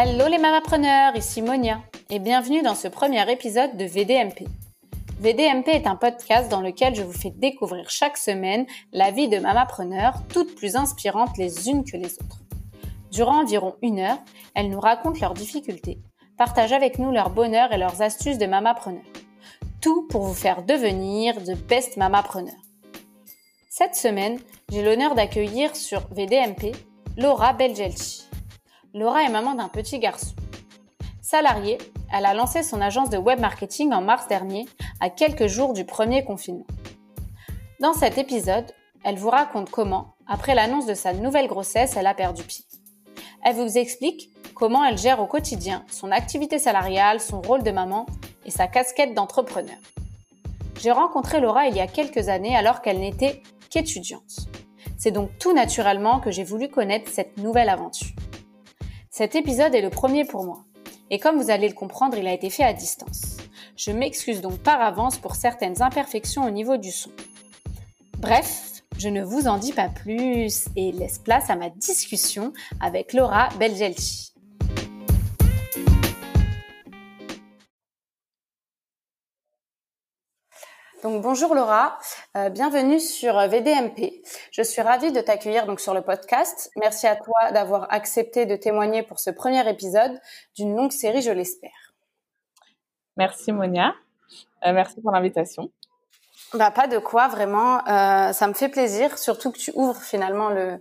[0.00, 4.46] Hello les mamapreneurs, ici Monia et bienvenue dans ce premier épisode de VDMP.
[5.18, 9.40] VDMP est un podcast dans lequel je vous fais découvrir chaque semaine la vie de
[9.40, 12.38] mamapreneurs, toutes plus inspirantes les unes que les autres.
[13.10, 14.18] Durant environ une heure,
[14.54, 15.98] elles nous racontent leurs difficultés,
[16.36, 19.02] partagent avec nous leur bonheur et leurs astuces de mamapreneurs.
[19.80, 22.54] Tout pour vous faire devenir de best mamapreneurs.
[23.68, 24.38] Cette semaine,
[24.70, 26.70] j'ai l'honneur d'accueillir sur VDMP
[27.16, 28.27] Laura Belgelci.
[28.98, 30.34] Laura est maman d'un petit garçon.
[31.22, 31.78] Salariée,
[32.12, 34.66] elle a lancé son agence de web marketing en mars dernier,
[34.98, 36.66] à quelques jours du premier confinement.
[37.78, 38.72] Dans cet épisode,
[39.04, 42.64] elle vous raconte comment, après l'annonce de sa nouvelle grossesse, elle a perdu pied.
[43.44, 48.04] Elle vous explique comment elle gère au quotidien son activité salariale, son rôle de maman
[48.46, 49.78] et sa casquette d'entrepreneur.
[50.80, 54.48] J'ai rencontré Laura il y a quelques années alors qu'elle n'était qu'étudiante.
[54.96, 58.08] C'est donc tout naturellement que j'ai voulu connaître cette nouvelle aventure.
[59.18, 60.62] Cet épisode est le premier pour moi.
[61.10, 63.38] Et comme vous allez le comprendre, il a été fait à distance.
[63.76, 67.10] Je m'excuse donc par avance pour certaines imperfections au niveau du son.
[68.18, 73.12] Bref, je ne vous en dis pas plus et laisse place à ma discussion avec
[73.12, 74.34] Laura Belgelci.
[81.04, 81.96] Donc bonjour Laura,
[82.36, 84.20] euh, bienvenue sur VDMP.
[84.50, 86.72] Je suis ravie de t'accueillir donc sur le podcast.
[86.74, 90.20] Merci à toi d'avoir accepté de témoigner pour ce premier épisode
[90.56, 91.94] d'une longue série, je l'espère.
[93.16, 93.94] Merci Monia,
[94.66, 95.70] euh, merci pour l'invitation.
[96.54, 100.48] Bah pas de quoi vraiment, euh, ça me fait plaisir, surtout que tu ouvres finalement
[100.48, 100.80] le,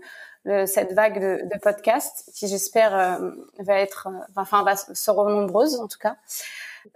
[0.65, 3.19] cette vague de, de podcasts qui j'espère
[3.59, 6.15] va être, enfin va sera nombreuse en tout cas.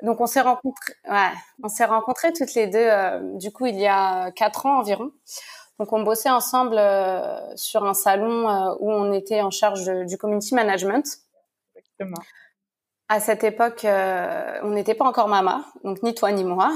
[0.02, 1.32] Donc on s'est rencontrés, ouais,
[1.64, 5.12] on s'est rencontrés toutes les deux, euh, du coup il y a quatre ans environ.
[5.80, 10.18] Donc on bossait ensemble euh, sur un salon euh, où on était en charge du
[10.18, 11.06] community management.
[11.76, 12.22] Exactement.
[13.10, 16.72] À cette époque, on n'était pas encore mama, donc ni toi ni moi.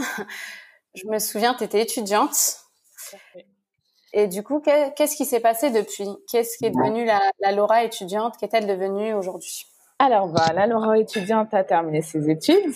[0.94, 2.58] Je me souviens, tu étais étudiante.
[4.12, 6.09] Et du coup, qu'est-ce qui s'est passé depuis?
[6.30, 8.36] Qu'est-ce qui est devenu la, la Laura étudiante?
[8.38, 9.66] Qu'est-elle devenue aujourd'hui?
[10.00, 12.75] Alors, bah, la Laura étudiante a terminé ses études.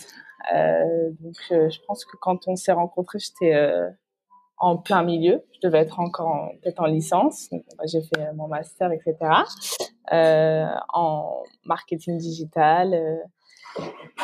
[0.53, 3.89] Euh, donc, euh, je pense que quand on s'est rencontrés, j'étais euh,
[4.57, 5.43] en plein milieu.
[5.53, 7.49] Je devais être encore peut-être en licence.
[7.85, 9.15] J'ai fait mon master, etc.
[10.11, 12.93] En marketing digital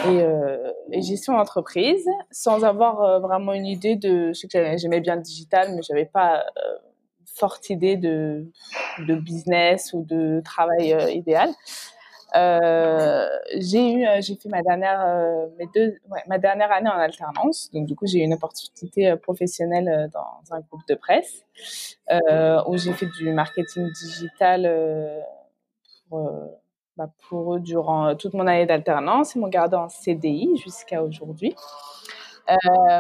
[0.08, 5.74] et, gestion d'entreprise, sans avoir vraiment une idée de ce que j'aimais bien le digital,
[5.76, 6.46] mais j'avais pas
[7.38, 8.46] forte idée de
[9.16, 11.50] business ou de travail idéal.
[12.36, 13.28] Euh,
[13.60, 15.96] j'ai eu, euh, j'ai fait ma dernière, euh, mes deux,
[16.28, 17.70] ma dernière année en alternance.
[17.74, 21.46] Donc du coup, j'ai eu une opportunité professionnelle dans un groupe de presse
[22.68, 25.24] où j'ai fait du marketing digital
[26.10, 26.30] pour,
[26.98, 29.36] bah, pour eux durant toute mon année d'alternance.
[29.36, 31.56] Ils m'ont gardé en CDI jusqu'à aujourd'hui.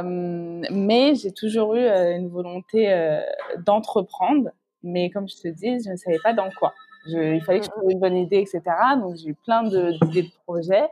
[0.03, 3.19] Mais j'ai toujours eu une volonté
[3.65, 4.49] d'entreprendre.
[4.83, 6.73] Mais comme je te dis, je ne savais pas dans quoi
[7.05, 8.61] il fallait que je trouve une bonne idée, etc.
[8.99, 10.87] Donc j'ai eu plein d'idées de, projets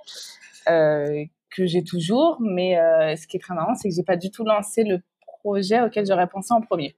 [0.69, 4.17] euh, que j'ai toujours, mais euh, ce qui est très marrant, c'est que j'ai pas
[4.17, 6.95] du tout lancé le projet auquel j'aurais pensé en premier.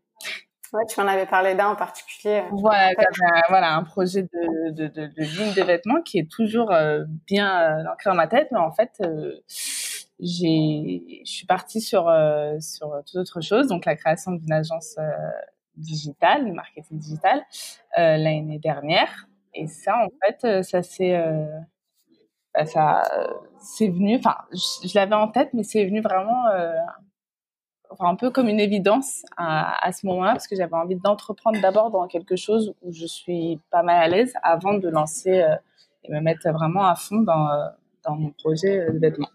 [0.74, 2.44] Ouais, tu m'en avais parlé d'un en particulier.
[2.52, 6.72] Voilà, un, voilà, un projet de, de, de, de, ligne de vêtements qui est toujours
[6.72, 9.36] euh, bien euh, ancré dans ma tête, mais en fait, euh,
[10.20, 12.12] j'ai, je suis partie sur
[12.59, 14.97] sur toute autre chose, donc la création d'une agence
[15.78, 17.44] digital, marketing digital,
[17.97, 19.28] euh, l'année dernière.
[19.53, 21.46] Et ça, en fait, euh, ça s'est, euh,
[22.53, 23.03] bah, ça,
[23.59, 24.18] c'est venu.
[24.18, 26.46] Enfin, je, l'avais en tête, mais c'est venu vraiment,
[27.90, 31.59] enfin, un peu comme une évidence à, à ce moment-là, parce que j'avais envie d'entreprendre
[31.62, 35.46] d'abord dans quelque chose où je suis pas mal à l'aise avant de lancer
[36.03, 37.50] et me mettre vraiment à fond dans,
[38.03, 39.30] dans mon projet de vêtements.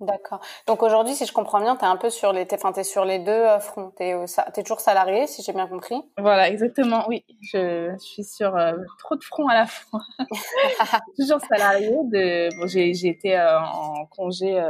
[0.00, 0.40] D'accord.
[0.66, 3.06] Donc aujourd'hui, si je comprends bien, tu es un peu sur les, enfin, es sur
[3.06, 3.92] les deux euh, fronts.
[3.96, 5.96] Tu es, toujours salarié, si j'ai bien compris.
[6.18, 7.04] Voilà, exactement.
[7.08, 10.00] Oui, je, suis sur euh, trop de fronts à la fois.
[11.18, 11.88] toujours salarié.
[11.88, 14.62] De, bon, j'ai été euh, en congé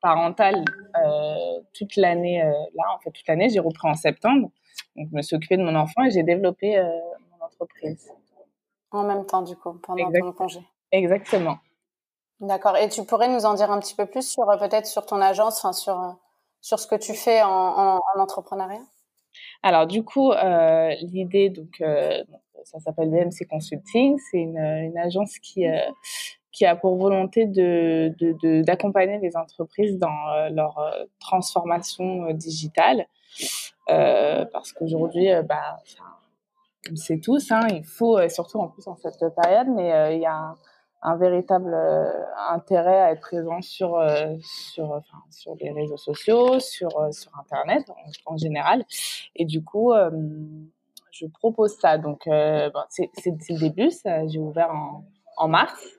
[0.00, 0.64] parental
[1.72, 2.38] toute l'année.
[2.38, 4.50] là, en fait, toute l'année, j'ai repris en septembre.
[4.94, 6.80] Donc, je me suis occupée de mon enfant et j'ai développé
[7.32, 8.12] mon entreprise.
[8.92, 10.60] En même temps, du coup, pendant ton congé.
[10.92, 11.58] Exactement.
[12.40, 12.76] D'accord.
[12.76, 15.20] Et tu pourrais nous en dire un petit peu plus sur euh, peut-être sur ton
[15.20, 16.12] agence, enfin sur euh,
[16.60, 18.82] sur ce que tu fais en, en, en entrepreneuriat?
[19.62, 21.82] Alors du coup, euh, l'idée donc
[22.64, 25.64] ça s'appelle BMC Consulting, c'est une, une, agence qui
[26.52, 28.14] qui a pour volonté de
[28.62, 30.78] d'accompagner les entreprises dans leur
[31.20, 33.06] transformation digitale,
[33.86, 35.80] parce qu'aujourd'hui, bah,
[36.90, 40.26] on sait tous, hein, il faut surtout en plus en cette période, mais il y
[40.26, 40.54] a
[41.06, 41.74] un, véritable
[42.50, 43.98] intérêt à être présent sur
[44.40, 47.84] sur enfin, sur les réseaux sociaux, sur sur internet
[48.26, 48.84] en, général.
[49.34, 49.92] Et du coup,
[51.10, 51.98] je propose ça.
[51.98, 53.90] Donc bon, c'est le début.
[54.28, 55.04] J'ai ouvert en,
[55.36, 55.96] en mars.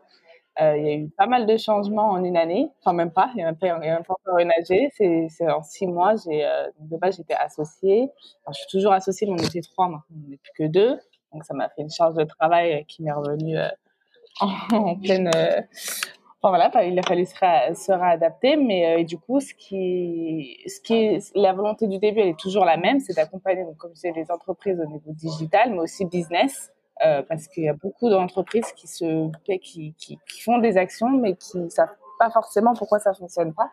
[0.60, 3.30] Euh, il y a eu pas mal de changements en une année, enfin même pas,
[3.34, 4.90] il n'y a même pas, encore une année.
[4.96, 8.10] C'est en six mois, euh, de base j'étais associée.
[8.48, 11.00] Je suis toujours associée, mais on était trois, maintenant on n'est plus que deux.
[11.32, 13.68] Donc ça m'a fait une charge de travail qui m'est revenue euh,
[14.72, 15.30] en, pleine.
[15.36, 15.62] Euh,
[16.44, 21.52] voilà, il a fallu se, réadapter, mais du coup, ce qui, ce qui est la
[21.52, 24.32] volonté du début, elle est toujours la même, c'est d'accompagner, donc comme je disais, les
[24.32, 26.72] entreprises au niveau digital, mais aussi business
[27.06, 29.30] euh, parce qu'il y a beaucoup d'entreprises qui se
[29.62, 33.70] qui, qui, font des actions mais qui ne savent pas forcément pourquoi ça fonctionne pas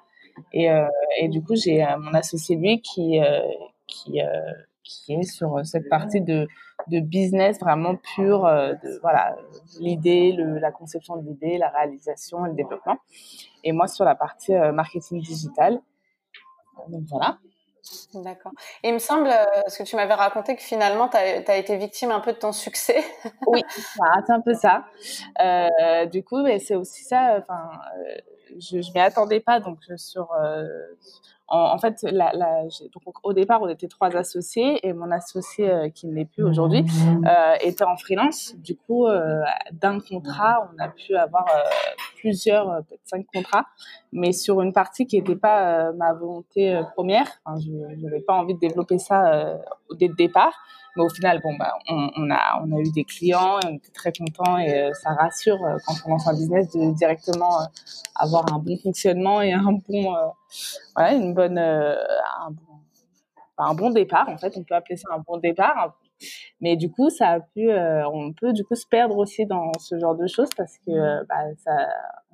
[0.52, 0.86] et, euh,
[1.18, 3.40] et du coup j'ai euh, mon associé lui qui euh,
[3.86, 4.52] qui euh,
[4.82, 6.46] qui est sur cette partie de
[6.88, 9.36] de business vraiment pure de voilà
[9.80, 12.96] l'idée la conception de l'idée la réalisation et le développement
[13.62, 15.80] et moi sur la partie marketing digital
[16.88, 17.38] donc voilà
[18.14, 18.52] D'accord.
[18.82, 21.76] Et il me semble, euh, ce que tu m'avais raconté, que finalement, tu as, été
[21.76, 23.04] victime un peu de ton succès.
[23.46, 24.84] oui, c'est un peu ça.
[25.40, 27.38] Euh, du coup, c'est aussi ça.
[27.38, 28.16] Enfin, euh,
[28.58, 29.60] je, je m'y attendais pas.
[29.60, 30.30] Donc, sur,
[31.52, 35.70] euh, en, fait, la, la, donc, au départ, on était trois associés et mon associé
[35.70, 36.86] euh, qui ne l'est plus aujourd'hui
[37.26, 38.54] euh, était en freelance.
[38.56, 41.68] Du coup, euh, d'un contrat, on a pu avoir euh,
[42.16, 43.66] plusieurs, peut-être cinq contrats,
[44.10, 47.28] mais sur une partie qui n'était pas ma volonté première.
[47.44, 47.70] Enfin, je
[48.02, 49.58] n'avais pas envie de développer ça
[49.98, 50.54] dès le départ.
[50.96, 53.74] Mais au final, bon, bah, on, on, a, on a eu des clients et on
[53.74, 57.58] était très contents et ça rassure quand on lance un business de directement
[58.14, 60.14] avoir un bon fonctionnement et un bon,
[60.94, 61.96] voilà, une bonne, euh,
[62.40, 62.80] un, bon,
[63.58, 64.28] un bon départ.
[64.28, 65.96] En fait, on peut appeler ça un bon départ.
[66.60, 69.72] Mais du coup, ça a pu, euh, on peut du coup se perdre aussi dans
[69.78, 71.72] ce genre de choses parce que euh, bah, ça,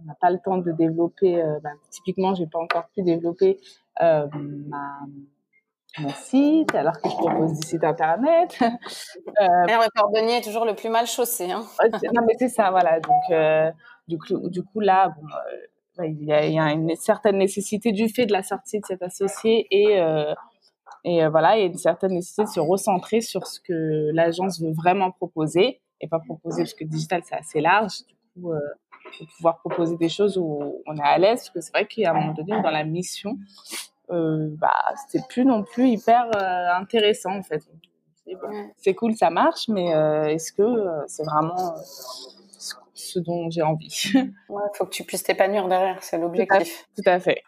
[0.01, 1.43] on n'a pas le temps de développer.
[1.63, 3.59] Bah, typiquement, j'ai pas encore pu développer
[3.99, 4.99] ma
[5.99, 8.57] mon site, alors que je propose du site internet.
[8.61, 11.51] euh, le cordonnier est toujours le plus mal chaussé.
[11.51, 11.65] Hein.
[12.15, 13.01] non, mais c'est ça, voilà.
[13.01, 13.75] Donc,
[14.07, 15.27] du, coup, du coup, là, bon,
[16.05, 18.87] il y, a, il y, a, une certaine nécessité du fait de la sortie de
[18.87, 20.35] cet associé et, euh,
[21.05, 24.11] et euh, voilà, il y a une certaine nécessité de se recentrer sur ce que
[24.13, 28.05] l'agence veut vraiment proposer et pas proposer parce que digital c'est assez large.
[28.07, 28.59] Du coup, euh,
[29.19, 32.11] faut pouvoir proposer des choses où on est à l'aise parce que c'est vrai qu'à
[32.11, 33.39] un moment donné dans la mission,
[34.11, 34.75] euh, bah
[35.07, 36.27] c'était plus non plus hyper
[36.77, 37.63] intéressant en fait.
[38.77, 39.87] C'est cool, ça marche, mais
[40.33, 41.75] est-ce que c'est vraiment
[43.11, 44.11] ce dont j'ai envie.
[44.15, 44.33] Il
[44.75, 46.87] faut que tu puisses t'épanouir derrière, c'est l'objectif.
[46.97, 47.43] Tout, à fait.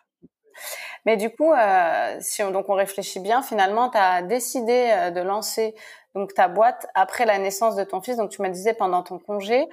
[1.04, 5.10] Mais du coup, euh, si on, donc on réfléchit bien, finalement, tu as décidé euh,
[5.10, 5.74] de lancer
[6.14, 8.16] donc ta boîte après la naissance de ton fils.
[8.16, 9.68] Donc tu m'as disais pendant ton congé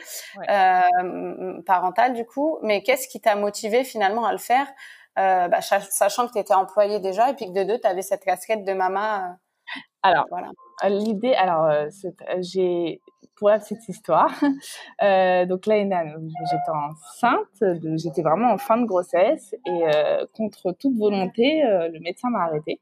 [0.49, 2.59] euh, parental du coup.
[2.63, 4.67] Mais qu'est-ce qui t'a motivé finalement à le faire,
[5.17, 8.01] euh, bah, sachant que tu étais employée déjà et puis que de deux, tu avais
[8.01, 9.35] cette casquette de maman.
[10.01, 10.49] Alors, voilà.
[10.85, 11.69] l'idée, alors
[12.39, 13.01] j'ai
[13.39, 14.31] pour la histoire.
[15.01, 17.63] Euh, donc là, j'étais enceinte,
[17.95, 22.43] j'étais vraiment en fin de grossesse et euh, contre toute volonté, euh, le médecin m'a
[22.43, 22.81] arrêtée.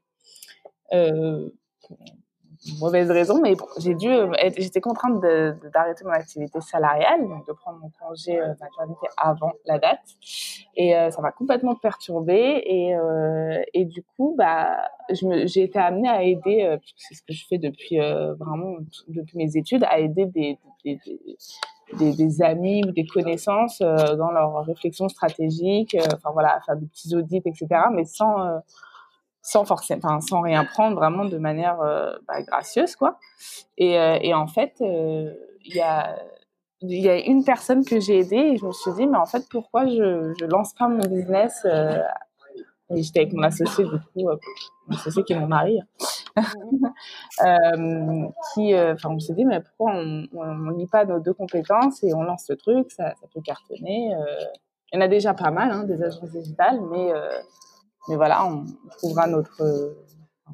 [2.80, 7.78] Mauvaise raison, mais j'ai dû, euh, j'étais contrainte d'arrêter mon activité salariale, donc de prendre
[7.78, 10.00] mon congé euh, maternité avant la date,
[10.76, 12.96] et euh, ça m'a complètement perturbée, et,
[13.74, 14.76] et du coup, bah,
[15.10, 17.98] j'ai été amenée à aider, c'est ce que je fais depuis
[18.38, 20.98] vraiment depuis mes études, à aider des, des,
[21.96, 27.14] des, des amis ou des connaissances dans leurs réflexions stratégiques, enfin voilà, faire des petits
[27.14, 28.60] audits, etc., mais sans
[29.48, 33.18] sans forcément, enfin, sans rien prendre, vraiment de manière euh, bah, gracieuse, quoi.
[33.78, 35.32] Et, euh, et en fait, euh,
[35.64, 36.18] il y a
[36.80, 39.26] il y a une personne que j'ai aidée et je me suis dit, mais en
[39.26, 41.66] fait, pourquoi je je lance pas mon business
[42.90, 44.30] Et j'étais avec mon associé, du coup,
[44.86, 45.80] mon associé qui est mon mari,
[48.54, 52.22] qui, enfin, on s'est dit, mais pourquoi on, lit pas nos deux compétences et on
[52.22, 54.12] lance le truc, ça, ça peut cartonner.
[54.92, 57.12] il y en a déjà pas mal, hein, des agences digitales, mais
[58.08, 58.64] mais voilà, on
[58.98, 59.94] trouvera notre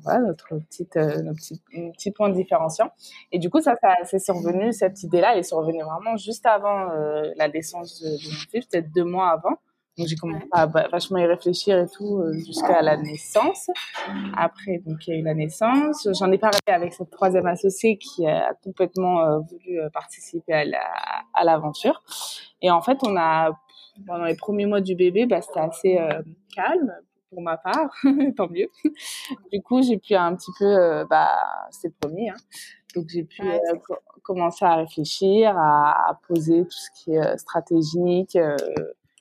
[0.03, 1.61] voilà, notre petite, euh, notre petit,
[1.93, 2.91] petit point différenciant.
[3.33, 6.91] Et du coup, ça, ça c'est survenu, cette idée-là, elle est survenue vraiment juste avant
[6.91, 9.57] euh, la naissance de, de, mon fils, peut-être deux mois avant.
[9.97, 13.71] Donc, j'ai commencé à vachement y réfléchir et tout euh, jusqu'à la naissance.
[14.37, 16.09] Après, donc, il y a eu la naissance.
[16.19, 22.03] J'en ai parlé avec cette troisième associée qui a complètement euh, voulu participer à l'aventure.
[22.05, 23.53] La, et en fait, on a,
[24.05, 25.99] pendant les premiers mois du bébé, bah, c'était assez
[26.57, 26.93] calme
[27.35, 27.91] pour ma part,
[28.37, 28.71] tant mieux.
[29.53, 31.31] Du coup, j'ai pu un petit peu, euh, bah,
[31.71, 32.37] c'est le premier, hein,
[32.95, 33.43] Donc j'ai pu
[34.23, 38.39] commencer à réfléchir, à, à, poser tout ce qui est stratégique,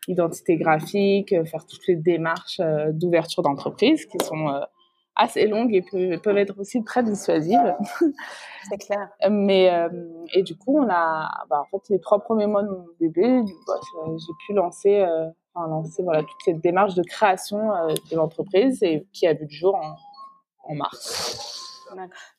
[0.07, 4.63] identité graphique, faire toutes les démarches d'ouverture d'entreprise qui sont
[5.15, 5.81] assez longues et
[6.17, 7.75] peuvent, être aussi très dissuasives.
[8.69, 9.09] C'est clair.
[9.29, 9.89] Mais euh,
[10.33, 13.41] et du coup, on a, bah, en fait, les trois premiers mois de mon bébé,
[13.67, 13.73] bah,
[14.17, 18.81] j'ai pu lancer, euh, enfin, lancer voilà toute cette démarche de création euh, de l'entreprise
[18.81, 19.95] et qui a vu le jour en,
[20.63, 21.59] en mars.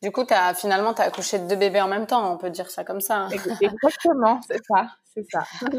[0.02, 2.50] Du coup, as, finalement, tu as accouché de deux bébés en même temps, on peut
[2.50, 3.28] dire ça comme ça.
[3.60, 5.44] Exactement, c'est ça, c'est ça.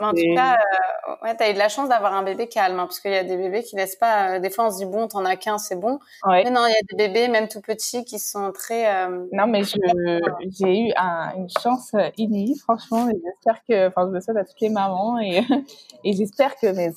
[0.00, 2.78] en tout cas, euh, ouais, tu as eu de la chance d'avoir un bébé calme,
[2.78, 4.36] hein, parce qu'il y a des bébés qui laissent pas.
[4.36, 5.98] Euh, des fois, on se dit bon, t'en as qu'un, c'est bon.
[6.26, 8.94] Mais non, il y a des bébés, même tout petits, qui sont très.
[8.94, 13.08] Euh, non, mais j'ai eu un, une chance inouïe, franchement.
[13.08, 15.42] J'espère que, enfin, je le souhaite à toutes les mamans et,
[16.04, 16.90] et j'espère que mes,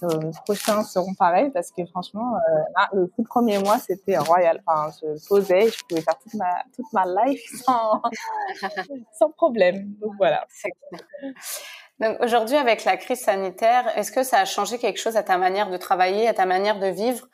[0.45, 2.33] prochains seront pareils, parce que franchement,
[2.93, 4.62] le tout premier mois, c'était royal.
[4.65, 8.01] Enfin, je posais, je pouvais faire toute ma toute ma life sans
[9.19, 9.93] sans problème.
[10.01, 10.45] Donc voilà.
[12.00, 15.38] Donc aujourd'hui, avec la crise sanitaire, est-ce que ça a changé quelque chose à ta
[15.38, 17.27] manière de travailler, à ta manière de vivre?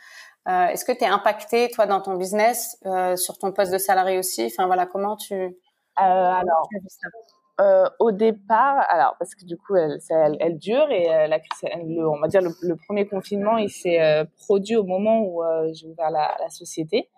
[0.48, 3.78] Euh, Est-ce que tu es impacté, toi, dans ton business, euh, sur ton poste de
[3.78, 4.46] salarié aussi?
[4.46, 5.34] Enfin voilà, comment tu...
[5.34, 5.52] Euh,
[5.98, 6.68] alors,
[7.62, 11.70] euh, au départ, alors parce que du coup, elle, elle, elle dure et la crise,
[11.86, 14.00] le, on va dire le, le premier confinement, il s'est
[14.38, 17.10] produit au moment où j'ai ouvert la, la société.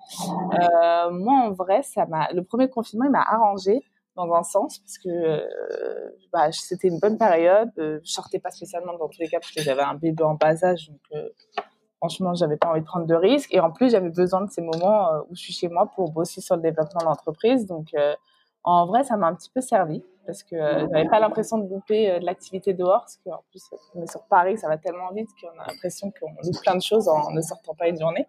[1.12, 3.84] moi, en vrai, ça m'a, le premier confinement, il m'a arrangé
[4.26, 7.70] dans un sens parce que euh, bah, c'était une bonne période.
[7.78, 10.36] Euh, je sortais pas spécialement dans tous les cas parce que j'avais un bébé en
[10.36, 11.30] bas âge, donc euh,
[11.98, 13.54] franchement j'avais pas envie de prendre de risques.
[13.54, 16.42] Et en plus j'avais besoin de ces moments où je suis chez moi pour bosser
[16.42, 17.66] sur le développement de l'entreprise.
[17.66, 17.90] Donc
[18.64, 22.20] en vrai ça m'a un petit peu servi parce que j'avais pas l'impression de louper
[22.20, 23.64] de l'activité dehors parce qu'en plus
[23.96, 26.82] on est sur Paris, ça va tellement vite qu'on a l'impression qu'on loupe plein de
[26.82, 28.28] choses en ne sortant pas une journée.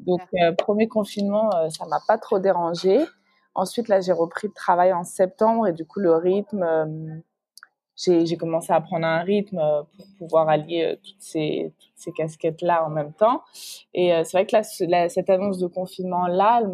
[0.00, 0.20] Donc
[0.58, 3.04] premier confinement ça m'a pas trop dérangé.
[3.58, 7.10] Ensuite, là, j'ai repris le travail en septembre et du coup, le rythme, euh,
[7.96, 11.72] j'ai commencé à prendre un rythme euh, pour pouvoir allier euh, toutes ces,
[12.16, 13.42] casquettes-là en même temps.
[13.94, 16.68] Et c'est vrai que cette annonce de confinement-là, elle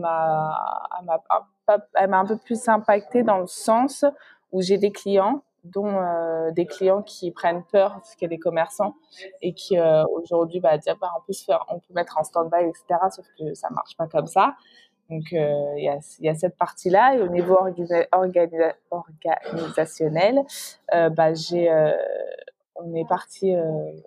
[2.10, 4.04] m'a un peu plus impactée dans le sens
[4.52, 5.98] où j'ai des clients dont
[6.52, 8.94] des clients qui prennent peur parce qu'il y a des commerçants
[9.40, 9.78] et qui
[10.12, 11.32] aujourd'hui bah dire bah, on
[11.70, 14.56] on peut mettre en stand-by etc sauf que ça marche pas comme ça
[15.10, 17.16] donc, euh, il y, a, y, a, cette partie-là.
[17.16, 17.56] Et au niveau
[18.90, 20.40] organisationnel,
[20.94, 21.92] euh, bah, j'ai, euh,
[22.76, 23.54] on est parti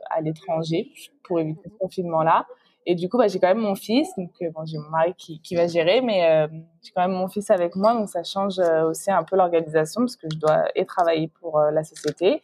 [0.10, 0.92] à l'étranger
[1.24, 2.48] pour éviter ce confinement-là.
[2.86, 4.10] Et du coup, bah, j'ai quand même mon fils.
[4.18, 6.48] Donc, bon, j'ai mon mari qui, qui va gérer, mais
[6.82, 7.94] j'ai quand même mon fils avec moi.
[7.94, 11.84] Donc, ça change aussi un peu l'organisation parce que je dois et travailler pour la
[11.84, 12.42] société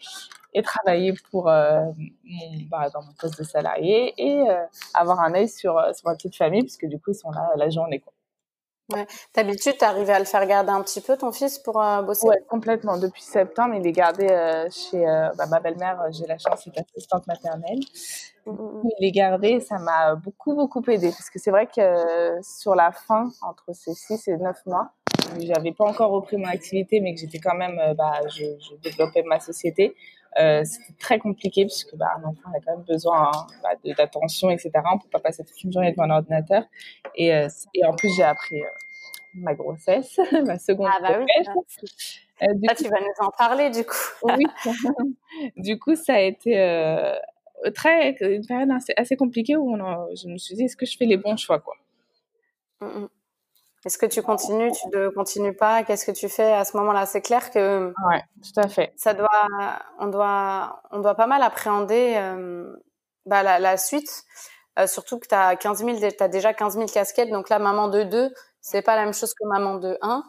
[0.55, 1.95] et travailler pour mon,
[2.69, 4.43] bah, dans mon poste de salarié et
[4.93, 7.51] avoir un œil sur, sur ma petite famille parce que du coup, ils sont là
[7.55, 8.00] la journée.
[8.00, 8.13] Quoi.
[8.92, 9.08] Ouais.
[9.34, 12.28] D'habitude, tu à le faire garder un petit peu, ton fils, pour euh, bosser?
[12.28, 12.98] Oui, complètement.
[12.98, 16.02] Depuis septembre, il est gardé euh, chez euh, bah, ma belle-mère.
[16.12, 17.80] J'ai la chance, c'est assistante maternelle.
[18.46, 18.90] Mmh, mmh, mmh.
[19.00, 21.12] Il est gardé, ça m'a beaucoup, beaucoup aidé.
[21.12, 24.92] Parce que c'est vrai que sur la fin, entre ces 6 et 9 mois,
[25.40, 29.24] j'avais pas encore repris mon activité, mais que j'étais quand même, bah, je, je, développais
[29.24, 29.96] ma société.
[30.40, 34.50] Euh, c'était très compliqué puisque bah, un enfant a quand même besoin hein, bah, d'attention,
[34.50, 34.72] etc.
[34.92, 36.63] On peut pas passer toute une journée devant l'ordinateur.
[37.16, 38.68] Et, euh, et en plus, j'ai appris euh,
[39.36, 41.48] ma grossesse, ma seconde ah, bah grossesse.
[41.82, 42.48] Oui.
[42.48, 43.96] Euh, du tu vas nous en parler du coup.
[44.24, 44.46] oui.
[45.58, 46.54] du coup, ça a été
[47.75, 50.98] très une période assez, assez compliquée où on je me suis dit est-ce que je
[50.98, 51.75] fais les bons choix quoi?
[52.82, 53.10] Mm -mm.
[53.86, 55.84] Est-ce que tu continues, tu ne continues pas?
[55.84, 57.06] Qu'est-ce que tu fais à ce moment-là?
[57.06, 58.94] C'est clair que ouais, tout à fait.
[58.96, 59.28] Ça doit,
[60.00, 62.74] on doit, on doit pas mal appréhender euh,
[63.25, 64.24] bah, la, la, suite.
[64.80, 67.30] Euh, surtout que tu as 15 000, as déjà 15 000 casquettes.
[67.30, 70.24] Donc là, maman de 2, c'est pas la même chose que maman de 1.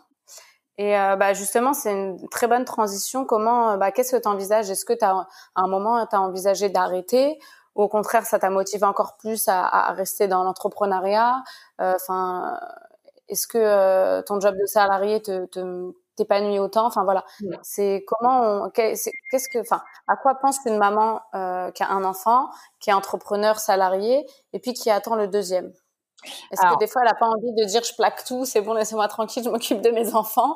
[0.79, 3.25] Et euh, bah, justement, c'est une très bonne transition.
[3.25, 6.71] Comment, bah, qu'est-ce que tu envisages Est-ce que tu à un moment, tu as envisagé
[6.71, 7.39] d'arrêter?
[7.77, 11.43] Ou au contraire, ça t'a motivé encore plus à, à rester dans l'entrepreneuriat?
[11.79, 12.59] Enfin,
[13.35, 16.87] est-ce que euh, ton job de salarié te, te t'épanouit autant?
[16.87, 17.25] Enfin voilà,
[17.63, 22.49] c'est comment qu'est-ce que, enfin, à quoi pense une maman euh, qui a un enfant,
[22.79, 25.73] qui est entrepreneur salarié et puis qui attend le deuxième?
[26.53, 28.73] Est-ce que des fois elle a pas envie de dire je plaque tout, c'est bon,
[28.73, 30.55] laissez-moi tranquille, je m'occupe de mes enfants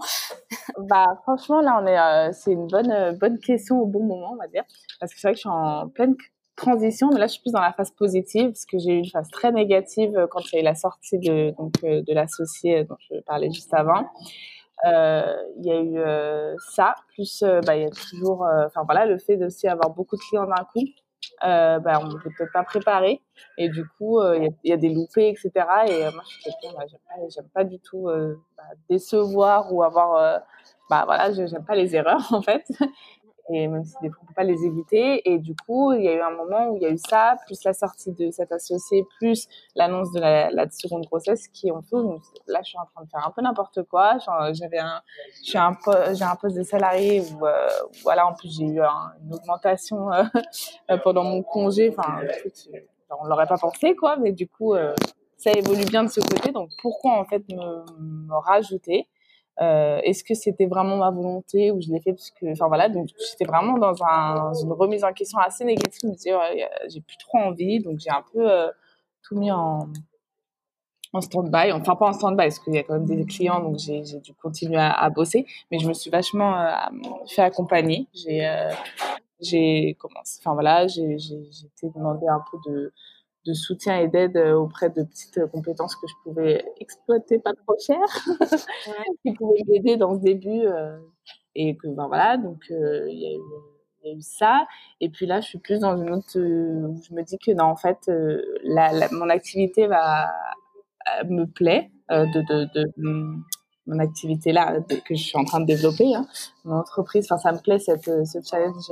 [0.78, 4.36] Bah franchement là on est, euh, c'est une bonne bonne question au bon moment on
[4.36, 4.62] va dire,
[5.00, 6.16] parce que c'est vrai que je suis en pleine
[6.58, 9.08] transition, mais là je suis plus dans la phase positive parce que j'ai eu une
[9.08, 12.12] phase très négative euh, quand il y a eu la sortie de donc euh, de
[12.12, 14.06] l'associé dont je parlais juste avant.
[14.86, 19.18] Euh, il y a eu ça, plus bah, il y a toujours, enfin voilà, le
[19.18, 20.84] fait aussi avoir beaucoup de clients d'un coup.
[21.44, 23.20] euh, bah, on n'était peut-être pas préparé.
[23.56, 25.50] Et du coup, il y, a des loupés, etc.
[25.88, 26.84] Et moi, je suis quelqu'un, bah,
[27.28, 28.04] j'aime pas, du tout
[28.56, 30.42] bah, décevoir ou avoir.
[30.88, 32.64] bah voilà, j'aime pas les erreurs, en fait
[33.50, 35.28] et même si des fois on peut pas les éviter.
[35.30, 37.36] Et du coup, il y a eu un moment où il y a eu ça,
[37.46, 41.96] plus la sortie de cet associé, plus l'annonce de la, seconde grossesse qui ont fait.
[42.46, 44.18] Là, je suis en train de faire un peu n'importe quoi.
[44.52, 45.00] J'avais un,
[45.44, 45.76] j'ai un,
[46.12, 47.68] j'ai un poste de salarié où, euh,
[48.02, 51.94] voilà, en plus j'ai eu une augmentation euh, pendant mon congé.
[51.96, 52.20] Enfin,
[53.20, 54.94] on l'aurait pas pensé, quoi, mais du coup, euh,
[55.36, 56.52] ça évolue bien de ce côté.
[56.52, 59.08] Donc, pourquoi en fait me, me rajouter?
[59.60, 62.88] Euh, Est-ce que c'était vraiment ma volonté ou je l'ai fait parce que, enfin voilà,
[62.88, 66.00] donc j'étais vraiment dans un, une remise en question assez négative.
[66.02, 68.68] Je me disais, ouais, j'ai plus trop envie, donc j'ai un peu euh,
[69.22, 69.88] tout mis en,
[71.20, 71.72] stand-by.
[71.72, 74.32] Enfin, pas en stand-by parce qu'il y a quand même des clients, donc j'ai dû
[74.34, 76.70] continuer à, bosser, mais je me suis vachement euh,
[77.26, 78.06] fait accompagner.
[78.14, 78.70] J'ai, euh,
[79.40, 82.92] j'ai commencé, enfin voilà, j'ai été demandé un peu de
[83.48, 87.76] de soutien et d'aide euh, auprès de petites compétences que je pouvais exploiter pas trop
[87.78, 87.98] cher,
[89.24, 90.66] qui pouvaient m'aider dans ce début.
[90.66, 90.98] Euh,
[91.54, 94.66] et que, ben voilà, donc euh, il y, a eu, ça.
[95.00, 97.64] Et puis là, je suis plus dans une autre où je me dis que non,
[97.64, 98.10] en fait,
[98.62, 100.30] la, mon activité va
[101.26, 102.92] me plaît de, de, de,
[103.86, 106.26] mon activité là que je suis en train de développer, hein,
[106.64, 107.26] mon entreprise.
[107.30, 108.90] Enfin, ça me plaît cette, ce challenge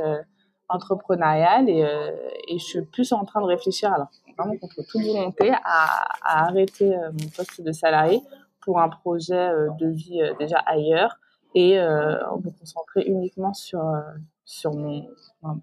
[0.69, 1.87] entrepreneurial et,
[2.49, 6.47] et je suis plus en train de réfléchir alors vraiment contre toute volonté à, à
[6.47, 8.21] arrêter euh, mon poste de salarié
[8.61, 11.19] pour un projet euh, de vie euh, déjà ailleurs
[11.55, 13.83] et me concentrer uniquement sur
[14.45, 15.09] sur mon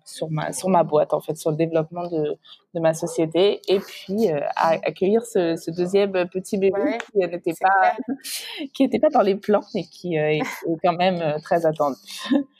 [0.06, 2.36] sur ma sur ma boîte en fait sur le développement de,
[2.74, 7.96] de ma société et puis à accueillir ce, ce, deuxième petit bébé qui n'était pas
[8.74, 10.42] qui n'était pas dans les plans et qui est
[10.82, 11.98] quand même très attendu.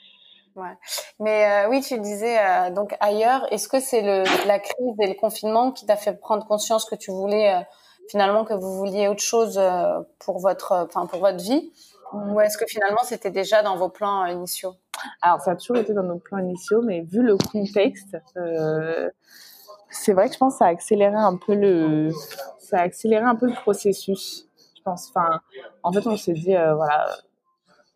[1.20, 3.46] Mais euh, oui, tu disais euh, donc ailleurs.
[3.52, 6.94] Est-ce que c'est le la crise et le confinement qui t'a fait prendre conscience que
[6.94, 7.60] tu voulais euh,
[8.08, 9.60] finalement que vous vouliez autre chose
[10.18, 11.72] pour votre enfin pour votre vie?
[12.12, 14.74] Ou est-ce que finalement c'était déjà dans vos plans initiaux?
[15.22, 18.16] Alors ça a toujours été dans nos plans initiaux, mais vu le contexte,
[19.90, 22.10] c'est vrai que je pense que ça a accéléré un peu le
[22.58, 24.48] ça a accéléré un peu le processus.
[24.76, 25.08] Je pense.
[25.08, 25.40] Enfin,
[25.82, 27.08] en fait, on s'est dit voilà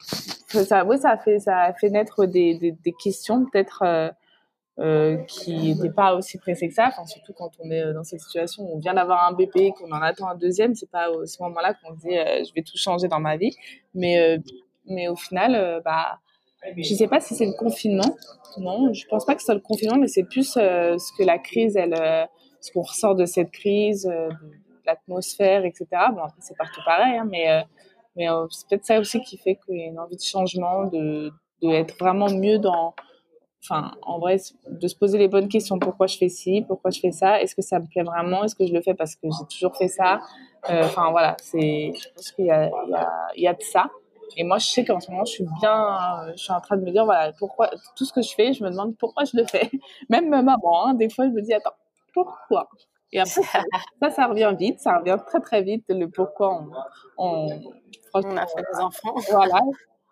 [0.00, 4.10] ça, oui, ça a fait, ça fait naître des, des, questions peut-être euh,
[4.80, 6.90] euh, qui n'étaient pas aussi pressées que ça.
[7.06, 10.00] Surtout quand on est dans cette situation où on vient d'avoir un bébé, qu'on en
[10.00, 12.76] attend un deuxième, c'est pas à ce moment-là qu'on se dit euh, je vais tout
[12.76, 13.56] changer dans ma vie.
[13.94, 14.38] Mais, euh,
[14.86, 16.20] mais au final, euh, bah,
[16.76, 18.16] je sais pas si c'est le confinement.
[18.58, 21.38] Non, je pense pas que ce soit le confinement, mais c'est plus ce que la
[21.38, 21.96] crise, elle,
[22.60, 24.08] ce qu'on ressort de cette crise,
[24.86, 25.86] l'atmosphère, etc.
[26.12, 27.64] Bon, c'est partout pareil, hein, mais
[28.18, 30.86] mais euh, c'est peut-être ça aussi qui fait qu'il y a une envie de changement,
[30.86, 32.94] de, de être vraiment mieux dans,
[33.64, 35.78] enfin, en vrai, de se poser les bonnes questions.
[35.78, 36.64] Pourquoi je fais ci?
[36.66, 37.40] Pourquoi je fais ça?
[37.42, 38.44] Est-ce que ça me plaît vraiment?
[38.44, 40.20] Est-ce que je le fais parce que j'ai toujours fait ça?
[40.70, 42.70] Euh, Enfin, voilà, c'est, je pense qu'il y a,
[43.36, 43.90] y, y a de ça.
[44.36, 46.82] Et moi, je sais qu'en ce moment, je suis bien, je suis en train de
[46.84, 49.44] me dire, voilà, pourquoi, tout ce que je fais, je me demande pourquoi je le
[49.46, 49.70] fais.
[50.10, 51.74] Même maman, hein, des fois, je me dis, attends,
[52.12, 52.68] pourquoi?
[53.12, 53.42] Et après,
[54.00, 56.70] ça, ça revient vite, ça revient très très vite, le pourquoi on,
[57.16, 57.60] on,
[58.14, 59.14] on a fait des enfants.
[59.30, 59.60] Voilà,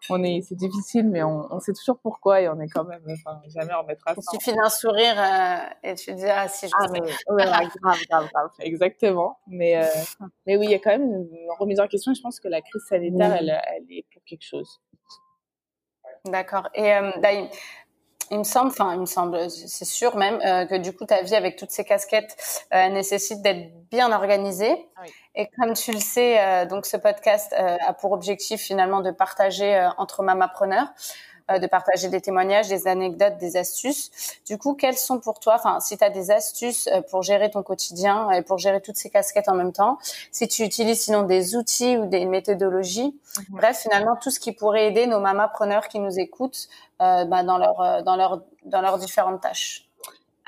[0.08, 3.02] on est, c'est difficile, mais on, on, sait toujours pourquoi et on est quand même,
[3.10, 4.20] enfin, jamais on mettra ça.
[4.32, 7.10] Il suffit d'un sourire euh, et tu dis, ah, si je ah, mais, ouais,
[7.82, 9.38] grave, grave, grave, exactement.
[9.46, 9.88] Mais, euh,
[10.46, 12.14] mais oui, il y a quand même une remise en question.
[12.14, 14.80] Je pense que la crise sanitaire, elle, elle est pour quelque chose.
[16.24, 16.68] D'accord.
[16.74, 17.10] Et euh,
[18.30, 21.22] il me semble, enfin, il me semble, c'est sûr même, euh, que du coup, ta
[21.22, 22.36] vie avec toutes ces casquettes
[22.74, 24.88] euh, nécessite d'être bien organisée.
[24.96, 25.10] Ah oui.
[25.36, 29.10] Et comme tu le sais, euh, donc ce podcast euh, a pour objectif finalement de
[29.10, 30.88] partager euh, entre mamapreneurs,
[31.48, 34.10] de partager des témoignages, des anecdotes, des astuces.
[34.46, 37.62] Du coup, quelles sont pour toi, enfin, si tu as des astuces pour gérer ton
[37.62, 39.98] quotidien et pour gérer toutes ces casquettes en même temps,
[40.32, 43.44] si tu utilises sinon des outils ou des méthodologies, mm-hmm.
[43.50, 48.02] bref, finalement, tout ce qui pourrait aider nos mamapreneurs qui nous écoutent bah, dans, leur,
[48.02, 49.85] dans, leur, dans leurs différentes tâches.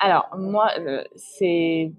[0.00, 1.96] Alors, moi, euh, c'est une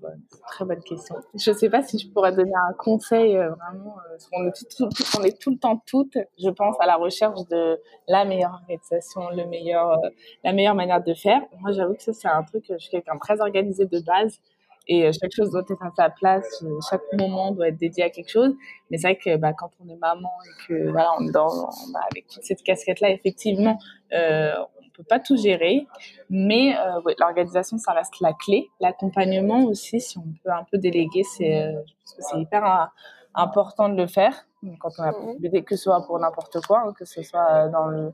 [0.48, 1.16] très bonne question.
[1.36, 3.98] Je ne sais pas si je pourrais donner un conseil euh, vraiment.
[4.10, 7.78] Euh, est tout, on, est tout, le temps toutes, je pense, à la recherche de
[8.08, 10.10] la meilleure organisation, le meilleur, euh,
[10.46, 11.42] la meilleure manière de faire.
[11.60, 14.40] Moi, j'avoue que ça, c'est un truc, je suis quelqu'un très organisé de base.
[14.88, 18.32] Et chaque chose doit être à sa place, chaque moment doit être dédié à quelque
[18.32, 18.56] chose.
[18.90, 21.70] Mais c'est vrai que bah, quand on est maman et que voilà, on est dans,
[21.94, 23.78] bah, avec toute cette casquette-là, effectivement,
[24.14, 24.56] euh,
[25.00, 25.88] peut pas tout gérer,
[26.30, 28.70] mais euh, ouais, l'organisation, ça reste la clé.
[28.82, 32.86] L'accompagnement aussi, si on peut un peu déléguer, c'est euh, c'est hyper euh,
[33.34, 34.46] important de le faire
[34.80, 35.64] quand on a mmh.
[35.64, 38.12] que ce soit pour n'importe quoi, hein, que ce soit dans le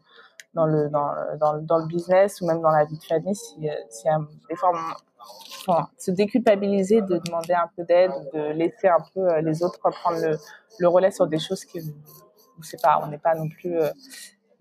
[0.53, 3.67] dans le dans, dans, dans le business ou même dans la vie de famille si,
[3.89, 4.07] si
[4.47, 4.71] des fois
[5.67, 10.19] enfin, se déculpabiliser de demander un peu d'aide de laisser un peu les autres prendre
[10.21, 10.37] le,
[10.77, 11.79] le relais sur des choses qui
[12.61, 13.75] c'est pas on n'est pas non plus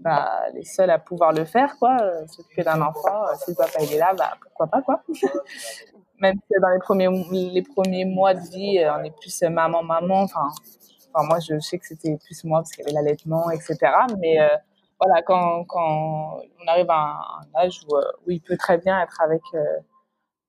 [0.04, 1.96] bah, les seuls à pouvoir le faire quoi
[2.28, 5.02] s'occuper d'un enfant si le papa il est là bah pourquoi pas quoi
[6.20, 10.22] même si dans les premiers les premiers mois de vie on est plus maman maman
[10.22, 10.48] enfin
[11.14, 13.76] moi je sais que c'était plus moi parce qu'il y avait l'allaitement etc
[14.18, 14.38] mais
[15.00, 19.20] voilà, quand, quand on arrive à un, âge où, euh, il peut très bien être
[19.20, 19.78] avec, euh,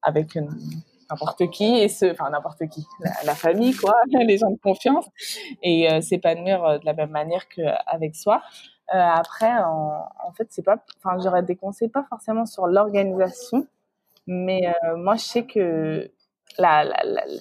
[0.02, 0.38] avec
[1.10, 2.86] n'importe qui, et ce, enfin n'importe qui,
[3.26, 5.06] la, famille, quoi, les gens de confiance,
[5.62, 8.42] et euh, s'épanouir de la même manière qu'avec soi.
[8.88, 13.68] Après, en, en, fait, c'est pas, enfin, j'aurais des conseils pas forcément sur l'organisation,
[14.28, 14.62] mais
[14.98, 16.12] moi, je sais que
[16.60, 16.86] la,